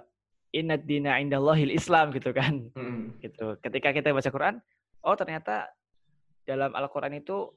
inad 0.55 0.87
dina 0.87 1.19
indallahil 1.19 1.73
Islam 1.73 2.13
gitu 2.15 2.31
kan. 2.31 2.71
Hmm. 2.73 3.17
Gitu. 3.19 3.59
Ketika 3.59 3.91
kita 3.91 4.15
baca 4.15 4.29
Quran, 4.31 4.55
oh 5.03 5.15
ternyata 5.19 5.67
dalam 6.47 6.71
Al-Qur'an 6.71 7.11
itu 7.11 7.51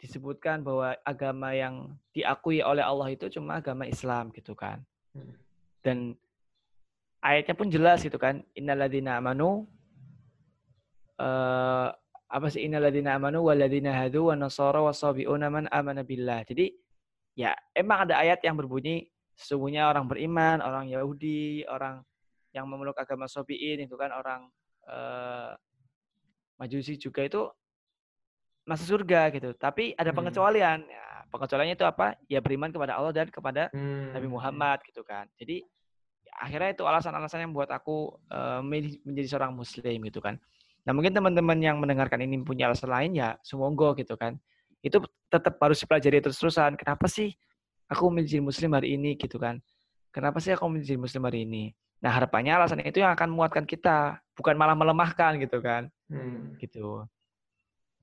disebutkan 0.00 0.64
bahwa 0.64 0.96
agama 1.04 1.52
yang 1.52 1.92
diakui 2.16 2.64
oleh 2.64 2.80
Allah 2.80 3.12
itu 3.12 3.28
cuma 3.28 3.60
agama 3.60 3.84
Islam 3.84 4.32
gitu 4.32 4.56
kan. 4.56 4.80
Hmm. 5.12 5.36
Dan 5.84 6.16
ayatnya 7.20 7.52
pun 7.52 7.68
jelas 7.68 8.00
gitu 8.00 8.16
kan. 8.16 8.40
Innalladzina 8.56 9.20
amanu 9.20 9.68
uh, 11.20 11.92
apa 12.30 12.46
sih 12.48 12.64
innalladzina 12.64 13.20
amanu 13.20 13.44
walladzina 13.44 13.92
hadu 13.92 14.32
wa 14.32 14.34
nasara 14.40 14.80
wasabiuna 14.80 15.52
man 15.52 15.68
amana 15.68 16.00
billah. 16.00 16.48
Jadi 16.48 16.72
ya 17.34 17.54
emang 17.74 18.08
ada 18.08 18.20
ayat 18.20 18.42
yang 18.42 18.58
berbunyi 18.58 19.08
sesungguhnya 19.40 19.88
orang 19.88 20.04
beriman, 20.04 20.60
orang 20.60 20.92
Yahudi, 20.92 21.64
orang 21.64 22.04
yang 22.52 22.68
memeluk 22.68 22.98
agama 23.00 23.24
Sobiin 23.24 23.88
itu 23.88 23.96
kan 23.96 24.12
orang 24.12 24.50
uh, 24.90 25.56
Majusi 26.60 27.00
juga 27.00 27.24
itu 27.24 27.48
masuk 28.68 29.00
surga 29.00 29.32
gitu. 29.32 29.56
Tapi 29.56 29.96
ada 29.96 30.12
hmm. 30.12 30.18
pengecualian. 30.20 30.78
Ya, 30.84 31.24
pengecualiannya 31.32 31.76
itu 31.80 31.86
apa? 31.88 32.20
Ya 32.28 32.44
beriman 32.44 32.68
kepada 32.68 33.00
Allah 33.00 33.16
dan 33.16 33.32
kepada 33.32 33.72
hmm. 33.72 34.12
Nabi 34.12 34.28
Muhammad 34.28 34.84
gitu 34.84 35.00
kan. 35.00 35.24
Jadi 35.40 35.64
ya, 36.20 36.32
akhirnya 36.36 36.76
itu 36.76 36.84
alasan-alasan 36.84 37.48
yang 37.48 37.56
buat 37.56 37.72
aku 37.72 38.12
uh, 38.28 38.60
menjadi 38.60 39.24
seorang 39.24 39.56
muslim 39.56 40.04
gitu 40.04 40.20
kan. 40.20 40.36
Nah, 40.84 40.92
mungkin 40.92 41.16
teman-teman 41.16 41.56
yang 41.64 41.80
mendengarkan 41.80 42.20
ini 42.24 42.44
punya 42.44 42.68
alasan 42.68 42.92
lain 42.92 43.16
ya 43.16 43.40
semoga 43.40 43.96
gitu 43.96 44.20
kan. 44.20 44.36
Itu 44.80 45.04
tetap 45.28 45.60
harus 45.60 45.78
dipelajari 45.80 46.24
terus-terusan. 46.24 46.76
Kenapa 46.76 47.06
sih 47.06 47.32
aku 47.86 48.08
menjadi 48.08 48.40
muslim 48.40 48.72
hari 48.76 48.96
ini 48.96 49.16
gitu 49.16 49.36
kan? 49.36 49.60
Kenapa 50.10 50.42
sih 50.42 50.50
aku 50.56 50.66
menjadi 50.66 50.98
muslim 50.98 51.22
hari 51.28 51.46
ini? 51.46 51.70
Nah, 52.00 52.10
harapannya 52.16 52.56
alasan 52.56 52.80
itu 52.80 53.04
yang 53.04 53.12
akan 53.12 53.28
menguatkan 53.36 53.68
kita, 53.68 54.18
bukan 54.32 54.56
malah 54.56 54.72
melemahkan 54.72 55.36
gitu 55.36 55.60
kan. 55.60 55.92
Hmm. 56.08 56.56
Gitu. 56.56 57.04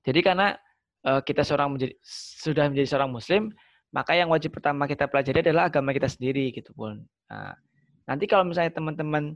Jadi 0.06 0.20
karena 0.22 0.54
uh, 1.02 1.20
kita 1.20 1.42
seorang 1.42 1.74
menjadi, 1.74 1.98
sudah 2.40 2.70
menjadi 2.70 2.88
seorang 2.94 3.10
muslim, 3.10 3.50
maka 3.90 4.14
yang 4.14 4.30
wajib 4.30 4.54
pertama 4.54 4.86
kita 4.86 5.10
pelajari 5.10 5.42
adalah 5.42 5.66
agama 5.66 5.90
kita 5.90 6.06
sendiri 6.06 6.54
gitu 6.54 6.70
pun. 6.72 7.02
Nah, 7.28 7.58
nanti 8.06 8.24
kalau 8.30 8.46
misalnya 8.46 8.72
teman-teman 8.72 9.34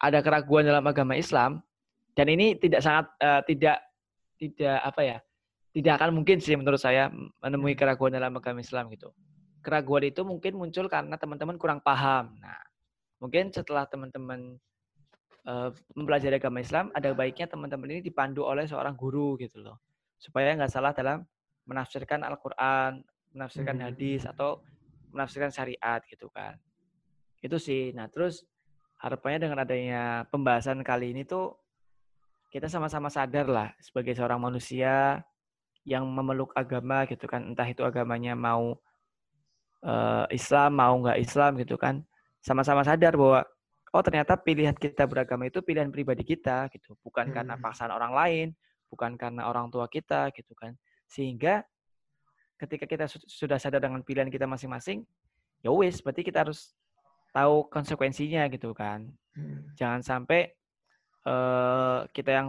ada 0.00 0.24
keraguan 0.24 0.64
dalam 0.64 0.86
agama 0.86 1.18
Islam 1.18 1.60
dan 2.16 2.26
ini 2.32 2.56
tidak 2.56 2.80
sangat 2.80 3.06
uh, 3.20 3.40
tidak 3.44 3.76
tidak 4.40 4.78
apa 4.80 5.00
ya 5.04 5.18
tidak 5.70 6.02
akan 6.02 6.22
mungkin 6.22 6.42
sih 6.42 6.58
menurut 6.58 6.82
saya 6.82 7.10
menemui 7.42 7.74
hmm. 7.74 7.80
keraguan 7.80 8.10
dalam 8.10 8.34
agama 8.34 8.58
Islam 8.58 8.90
gitu. 8.90 9.14
Keraguan 9.60 10.08
itu 10.08 10.24
mungkin 10.26 10.56
muncul 10.56 10.90
karena 10.90 11.14
teman-teman 11.14 11.60
kurang 11.60 11.80
paham. 11.84 12.34
Nah, 12.40 12.58
mungkin 13.22 13.52
setelah 13.54 13.86
teman-teman 13.86 14.58
uh, 15.46 15.70
mempelajari 15.94 16.40
agama 16.40 16.58
Islam, 16.64 16.90
ada 16.96 17.12
baiknya 17.14 17.46
teman-teman 17.46 17.86
ini 17.92 18.00
dipandu 18.02 18.42
oleh 18.42 18.66
seorang 18.66 18.96
guru 18.98 19.38
gitu 19.38 19.62
loh 19.62 19.78
supaya 20.20 20.52
nggak 20.52 20.68
salah 20.68 20.92
dalam 20.92 21.24
menafsirkan 21.64 22.20
Al-Quran, 22.26 23.00
menafsirkan 23.32 23.76
hmm. 23.80 23.84
hadis 23.88 24.22
atau 24.28 24.60
menafsirkan 25.14 25.48
syariat 25.54 26.02
gitu 26.04 26.28
kan. 26.28 26.60
Itu 27.40 27.56
sih. 27.56 27.94
Nah 27.96 28.10
terus 28.12 28.44
harapannya 29.00 29.48
dengan 29.48 29.64
adanya 29.64 30.28
pembahasan 30.28 30.84
kali 30.84 31.16
ini 31.16 31.24
tuh 31.24 31.56
kita 32.52 32.68
sama-sama 32.68 33.08
sadar 33.08 33.46
lah 33.48 33.70
sebagai 33.80 34.12
seorang 34.12 34.42
manusia 34.42 35.22
yang 35.84 36.04
memeluk 36.04 36.52
agama 36.52 37.08
gitu 37.08 37.24
kan, 37.24 37.52
entah 37.52 37.64
itu 37.64 37.80
agamanya 37.82 38.36
mau 38.36 38.76
uh, 39.84 40.26
Islam 40.28 40.76
mau 40.76 40.94
nggak 41.00 41.18
Islam 41.18 41.56
gitu 41.60 41.80
kan, 41.80 42.04
sama-sama 42.44 42.84
sadar 42.84 43.16
bahwa 43.16 43.44
oh 43.90 44.02
ternyata 44.04 44.38
pilihan 44.38 44.76
kita 44.76 45.08
beragama 45.08 45.48
itu 45.48 45.64
pilihan 45.64 45.88
pribadi 45.88 46.22
kita 46.22 46.68
gitu, 46.70 46.94
bukan 47.00 47.32
hmm. 47.32 47.34
karena 47.34 47.54
paksaan 47.58 47.90
orang 47.90 48.12
lain, 48.12 48.48
bukan 48.92 49.16
karena 49.16 49.48
orang 49.48 49.72
tua 49.72 49.88
kita 49.88 50.30
gitu 50.36 50.52
kan. 50.54 50.76
Sehingga 51.10 51.64
ketika 52.60 52.84
kita 52.84 53.08
sudah 53.08 53.56
sadar 53.56 53.80
dengan 53.80 54.04
pilihan 54.04 54.28
kita 54.28 54.44
masing-masing, 54.44 55.02
ya 55.64 55.72
wis 55.72 56.04
berarti 56.04 56.22
kita 56.22 56.44
harus 56.44 56.76
tahu 57.32 57.66
konsekuensinya 57.72 58.46
gitu 58.52 58.76
kan. 58.76 59.08
Hmm. 59.32 59.72
Jangan 59.74 60.00
sampai 60.04 60.50
uh, 61.24 62.04
kita 62.12 62.30
yang 62.30 62.48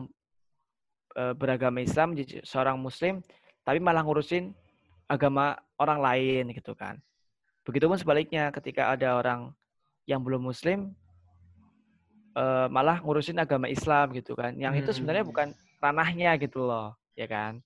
uh, 1.16 1.34
beragama 1.36 1.82
Islam 1.84 2.14
jadi 2.16 2.44
seorang 2.44 2.80
muslim 2.80 3.24
tapi 3.62 3.78
malah 3.78 4.02
ngurusin 4.02 4.52
agama 5.12 5.60
orang 5.78 6.00
lain 6.00 6.56
gitu 6.56 6.72
kan. 6.74 6.98
Begitupun 7.68 8.00
sebaliknya 8.00 8.50
ketika 8.50 8.90
ada 8.90 9.20
orang 9.20 9.54
yang 10.10 10.24
belum 10.24 10.42
muslim 10.50 10.96
uh, 12.34 12.68
malah 12.72 13.04
ngurusin 13.04 13.38
agama 13.38 13.70
Islam 13.70 14.16
gitu 14.18 14.34
kan. 14.34 14.56
Yang 14.58 14.88
itu 14.88 14.90
sebenarnya 15.02 15.24
hmm. 15.28 15.32
bukan 15.32 15.48
ranahnya 15.78 16.32
gitu 16.42 16.66
loh, 16.66 16.96
ya 17.14 17.28
kan? 17.30 17.62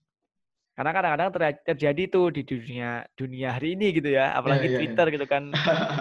Karena 0.76 0.92
kadang-kadang 0.92 1.30
terjadi 1.64 2.04
tuh 2.12 2.36
di 2.36 2.44
dunia 2.44 3.08
dunia 3.16 3.56
hari 3.56 3.80
ini 3.80 3.96
gitu 3.96 4.12
ya, 4.12 4.36
apalagi 4.36 4.68
yeah, 4.68 4.72
yeah, 4.76 4.80
Twitter 4.84 5.06
yeah. 5.08 5.14
gitu 5.16 5.26
kan, 5.32 5.44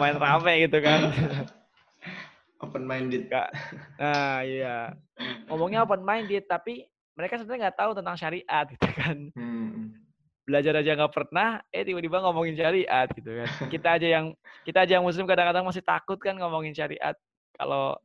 main 0.02 0.18
rame 0.18 0.54
gitu 0.66 0.78
kan. 0.82 1.00
Open 2.58 2.82
minded. 2.82 3.30
Kak. 3.30 3.54
Nah, 4.02 4.42
iya. 4.42 4.98
Ngomongnya 5.46 5.86
open 5.86 6.02
minded, 6.02 6.50
tapi 6.50 6.90
mereka 7.14 7.38
sebenarnya 7.38 7.70
nggak 7.70 7.78
tahu 7.78 7.90
tentang 7.98 8.16
syariat 8.18 8.64
gitu 8.74 8.88
kan. 8.94 9.16
Hmm. 9.34 9.94
Belajar 10.44 10.76
aja 10.76 10.92
nggak 10.92 11.14
pernah, 11.14 11.64
eh 11.72 11.88
tiba-tiba 11.88 12.20
ngomongin 12.20 12.54
syariat 12.58 13.08
gitu 13.10 13.30
kan. 13.32 13.48
Kita 13.72 13.96
aja 13.96 14.08
yang 14.20 14.26
kita 14.66 14.84
aja 14.84 14.92
yang 15.00 15.06
muslim 15.06 15.24
kadang-kadang 15.24 15.64
masih 15.64 15.80
takut 15.80 16.20
kan 16.20 16.36
ngomongin 16.36 16.76
syariat. 16.76 17.16
Kalau 17.56 17.96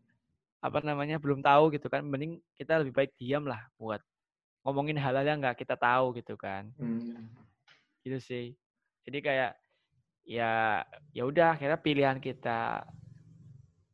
apa 0.59 0.83
namanya 0.83 1.15
belum 1.15 1.39
tahu 1.39 1.71
gitu 1.71 1.87
kan 1.87 2.03
mending 2.03 2.43
kita 2.59 2.83
lebih 2.83 2.91
baik 2.91 3.11
diam 3.15 3.47
lah 3.47 3.63
buat 3.79 4.03
ngomongin 4.67 4.99
hal-hal 4.99 5.23
yang 5.23 5.39
nggak 5.39 5.55
kita 5.55 5.79
tahu 5.79 6.11
gitu 6.19 6.35
kan 6.35 6.67
hmm. 6.75 7.31
gitu 8.03 8.19
sih 8.19 8.59
jadi 9.07 9.19
kayak 9.23 9.51
ya 10.27 10.83
ya 11.15 11.23
udah 11.23 11.55
kira 11.55 11.79
pilihan 11.79 12.19
kita 12.19 12.83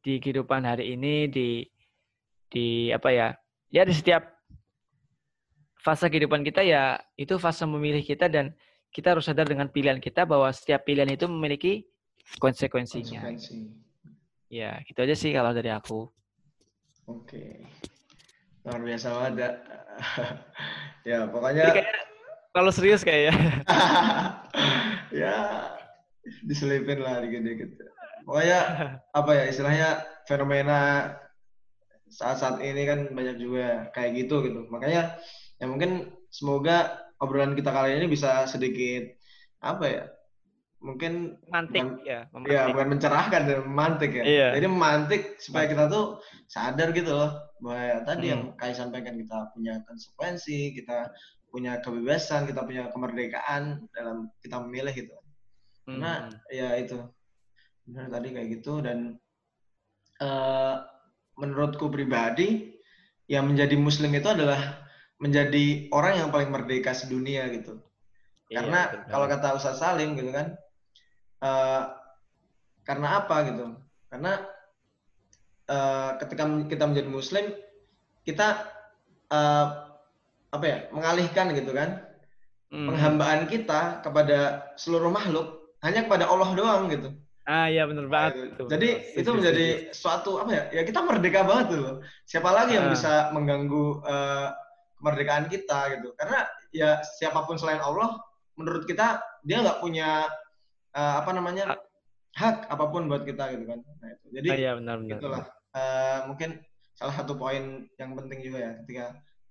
di 0.02 0.18
kehidupan 0.18 0.66
hari 0.66 0.98
ini 0.98 1.30
di 1.30 1.50
di 2.50 2.90
apa 2.90 3.10
ya 3.14 3.28
ya 3.70 3.86
di 3.86 3.94
setiap 3.94 4.35
fase 5.86 6.10
kehidupan 6.10 6.42
kita 6.42 6.66
ya 6.66 6.98
itu 7.14 7.38
fase 7.38 7.62
memilih 7.70 8.02
kita 8.02 8.26
dan 8.26 8.58
kita 8.90 9.14
harus 9.14 9.30
sadar 9.30 9.46
dengan 9.46 9.70
pilihan 9.70 10.02
kita 10.02 10.26
bahwa 10.26 10.50
setiap 10.50 10.82
pilihan 10.82 11.14
itu 11.14 11.30
memiliki 11.30 11.86
konsekuensinya. 12.42 13.22
Konsekuensi. 13.22 13.70
Ya, 14.50 14.82
gitu 14.90 15.06
aja 15.06 15.14
sih 15.14 15.30
kalau 15.30 15.54
dari 15.54 15.70
aku. 15.70 16.10
Oke. 17.06 17.62
Luar 18.66 18.82
biasa 18.82 19.08
banget. 19.14 19.54
ya, 21.12 21.30
pokoknya 21.30 21.70
kalau 22.56 22.72
serius 22.74 23.06
kayaknya. 23.06 23.36
ya 25.22 25.70
diselipin 26.48 27.04
lah 27.04 27.22
dikit-dikit. 27.22 27.78
Pokoknya 28.26 28.60
apa 29.14 29.32
ya 29.38 29.44
istilahnya 29.54 29.90
fenomena 30.26 31.14
saat-saat 32.10 32.58
ini 32.64 32.90
kan 32.90 33.12
banyak 33.14 33.38
juga 33.38 33.92
kayak 33.94 34.24
gitu 34.26 34.42
gitu. 34.50 34.66
Makanya 34.72 35.20
ya 35.66 35.68
mungkin 35.74 36.14
semoga 36.30 37.10
obrolan 37.18 37.58
kita 37.58 37.74
kali 37.74 37.98
ini 37.98 38.06
bisa 38.06 38.46
sedikit 38.46 39.18
apa 39.66 39.86
ya 39.90 40.06
mungkin 40.78 41.42
mantik 41.50 42.06
ya 42.06 42.30
memantik. 42.30 42.54
ya 42.54 42.70
bukan 42.70 42.88
mencerahkan 42.94 43.42
dan 43.50 43.60
memantik 43.66 44.12
ya 44.14 44.24
iya. 44.24 44.48
jadi 44.54 44.70
memantik 44.70 45.42
supaya 45.42 45.66
kita 45.66 45.90
tuh 45.90 46.22
sadar 46.46 46.94
gitu 46.94 47.10
loh 47.10 47.34
bahwa 47.58 47.82
ya, 47.82 47.98
tadi 48.06 48.26
hmm. 48.30 48.32
yang 48.32 48.42
kayak 48.62 48.78
sampaikan 48.78 49.18
kita 49.18 49.50
punya 49.58 49.82
konsekuensi 49.90 50.78
kita 50.78 51.10
punya 51.50 51.82
kebebasan 51.82 52.46
kita 52.46 52.62
punya 52.62 52.94
kemerdekaan 52.94 53.90
dalam 53.98 54.30
kita 54.46 54.62
memilih 54.62 54.94
gitu 54.94 55.18
hmm. 55.90 55.98
karena 55.98 56.14
ya 56.54 56.78
itu 56.78 57.02
benar 57.90 58.06
tadi 58.14 58.28
kayak 58.38 58.50
gitu 58.62 58.86
dan 58.86 59.18
uh, 60.22 60.86
menurutku 61.42 61.90
pribadi 61.90 62.78
yang 63.26 63.50
menjadi 63.50 63.74
muslim 63.74 64.14
itu 64.14 64.30
adalah 64.30 64.85
menjadi 65.20 65.88
orang 65.96 66.20
yang 66.20 66.30
paling 66.32 66.52
merdeka 66.52 66.92
sedunia 66.92 67.48
gitu. 67.52 67.80
Iya, 68.52 68.62
karena 68.62 68.80
kalau 69.10 69.26
kata 69.26 69.58
Ustaz 69.58 69.82
Salim 69.82 70.14
gitu 70.14 70.30
kan 70.30 70.54
uh, 71.42 71.96
karena 72.86 73.24
apa 73.24 73.36
gitu? 73.50 73.66
Karena 74.12 74.44
uh, 75.72 76.20
ketika 76.22 76.44
kita 76.70 76.84
menjadi 76.86 77.10
muslim 77.10 77.46
kita 78.26 78.70
uh, 79.34 79.68
apa 80.54 80.66
ya 80.66 80.78
mengalihkan 80.94 81.52
gitu 81.58 81.74
kan 81.74 82.06
hmm. 82.72 82.88
penghambaan 82.90 83.50
kita 83.50 84.02
kepada 84.06 84.72
seluruh 84.78 85.10
makhluk 85.10 85.74
hanya 85.82 86.06
kepada 86.06 86.30
Allah 86.30 86.50
doang 86.54 86.90
gitu. 86.90 87.14
Ah 87.46 87.70
iya 87.70 87.86
benar 87.86 88.10
banget. 88.10 88.58
Nah, 88.58 88.66
jadi 88.66 88.90
itu 89.14 89.30
menjadi 89.30 89.68
suatu 89.94 90.42
apa 90.42 90.50
ya 90.50 90.64
ya 90.74 90.82
kita 90.82 91.06
merdeka 91.06 91.46
banget 91.46 91.78
tuh. 91.78 92.02
Siapa 92.26 92.50
lagi 92.50 92.74
yang 92.74 92.90
ah. 92.90 92.94
bisa 92.94 93.14
mengganggu 93.38 94.02
uh, 94.02 94.50
kemerdekaan 95.00 95.46
kita 95.52 96.00
gitu 96.00 96.16
karena 96.16 96.48
ya 96.72 97.00
siapa 97.20 97.44
pun 97.44 97.60
selain 97.60 97.84
Allah 97.84 98.20
menurut 98.56 98.88
kita 98.88 99.20
dia 99.44 99.62
nggak 99.62 99.84
punya 99.84 100.26
uh, 100.96 101.14
apa 101.22 101.32
namanya 101.36 101.76
hak 102.36 102.68
apa 102.68 102.86
pun 102.92 103.08
buat 103.08 103.24
kita 103.24 103.56
gitu 103.56 103.64
kan. 103.64 103.80
Nah 103.80 104.10
itu. 104.12 104.26
Jadi 104.36 104.48
ah, 104.52 104.58
iya, 104.60 104.72
benar, 104.76 104.96
benar. 105.00 105.20
itulah 105.20 105.44
uh, 105.76 106.20
mungkin 106.28 106.60
salah 106.96 107.16
satu 107.24 107.36
poin 107.36 107.88
yang 107.96 108.12
penting 108.16 108.40
juga 108.44 108.58
ya 108.60 108.72
ketika 108.84 109.06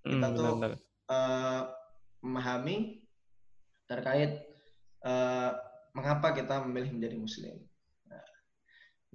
kita 0.05 0.27
hmm, 0.29 0.37
tuh 0.37 0.45
benar, 0.45 0.55
benar. 0.57 0.81
Uh, 1.05 1.61
memahami 2.25 2.77
terkait 3.85 4.49
uh, 5.05 5.53
mengapa 5.93 6.33
kita 6.33 6.65
memilih 6.65 6.97
menjadi 6.97 7.17
muslim. 7.21 7.57
Nah, 8.09 8.25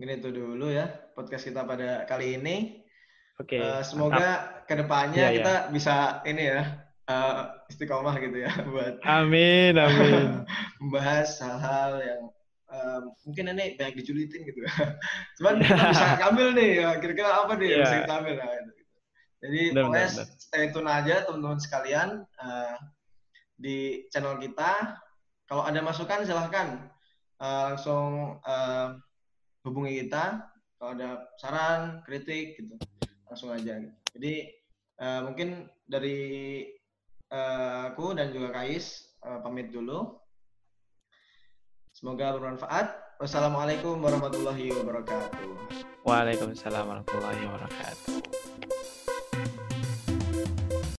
ini 0.02 0.14
itu 0.18 0.30
dulu 0.30 0.70
ya 0.70 0.90
podcast 1.18 1.50
kita 1.50 1.66
pada 1.66 2.06
kali 2.06 2.38
ini. 2.38 2.86
Oke. 3.40 3.56
Okay, 3.56 3.64
uh, 3.64 3.80
semoga 3.80 4.60
ke 4.68 4.76
depannya 4.76 5.32
yeah, 5.32 5.36
kita 5.40 5.54
yeah. 5.56 5.72
bisa 5.72 5.96
ini 6.28 6.44
ya 6.52 6.62
uh, 7.08 7.56
istiqomah 7.72 8.20
gitu 8.20 8.44
ya 8.44 8.52
buat. 8.76 9.00
Amin 9.08 9.80
amin. 9.80 10.44
membahas 10.84 11.40
hal-hal 11.40 12.04
yang 12.04 12.24
uh, 12.68 13.00
mungkin 13.24 13.56
ini 13.56 13.80
banyak 13.80 13.96
dijulitin 14.04 14.44
gitu. 14.44 14.60
Cuman 15.40 15.64
kita 15.64 15.84
bisa 15.88 16.08
ambil 16.28 16.52
nih 16.52 16.84
ya 16.84 16.90
kira-kira 17.00 17.32
apa 17.32 17.56
nih 17.56 17.64
yeah. 17.64 17.72
yang 17.72 17.84
bisa 17.88 17.98
kita 18.04 18.16
ambil 18.20 18.36
nah, 18.36 18.52
gitu. 18.52 18.72
Jadi 19.40 19.62
benar, 19.72 19.84
pokoknya 19.88 20.10
benar, 20.12 20.28
stay 20.36 20.66
tune 20.76 20.92
aja 20.92 21.16
teman-teman 21.24 21.60
sekalian 21.64 22.10
uh, 22.44 22.76
di 23.56 24.04
channel 24.12 24.36
kita. 24.36 25.00
Kalau 25.48 25.64
ada 25.64 25.80
masukan 25.80 26.28
silahkan 26.28 26.92
uh, 27.40 27.72
langsung 27.72 28.36
uh, 28.44 29.00
hubungi 29.64 30.04
kita. 30.04 30.44
Kalau 30.76 30.92
ada 30.92 31.24
saran, 31.40 32.04
kritik 32.04 32.60
gitu 32.60 32.76
langsung 33.30 33.54
aja. 33.54 33.78
Jadi 34.18 34.50
uh, 35.00 35.22
mungkin 35.30 35.70
dari 35.86 36.66
uh, 37.30 37.94
aku 37.94 38.18
dan 38.18 38.34
juga 38.34 38.52
Kais 38.52 39.16
uh, 39.24 39.40
pamit 39.46 39.70
dulu. 39.70 40.18
Semoga 41.94 42.36
bermanfaat. 42.36 43.20
Wassalamualaikum 43.20 44.00
warahmatullahi 44.00 44.72
wabarakatuh. 44.72 45.52
Waalaikumsalam 46.08 46.88
warahmatullahi 46.88 47.42
wabarakatuh. 47.44 48.29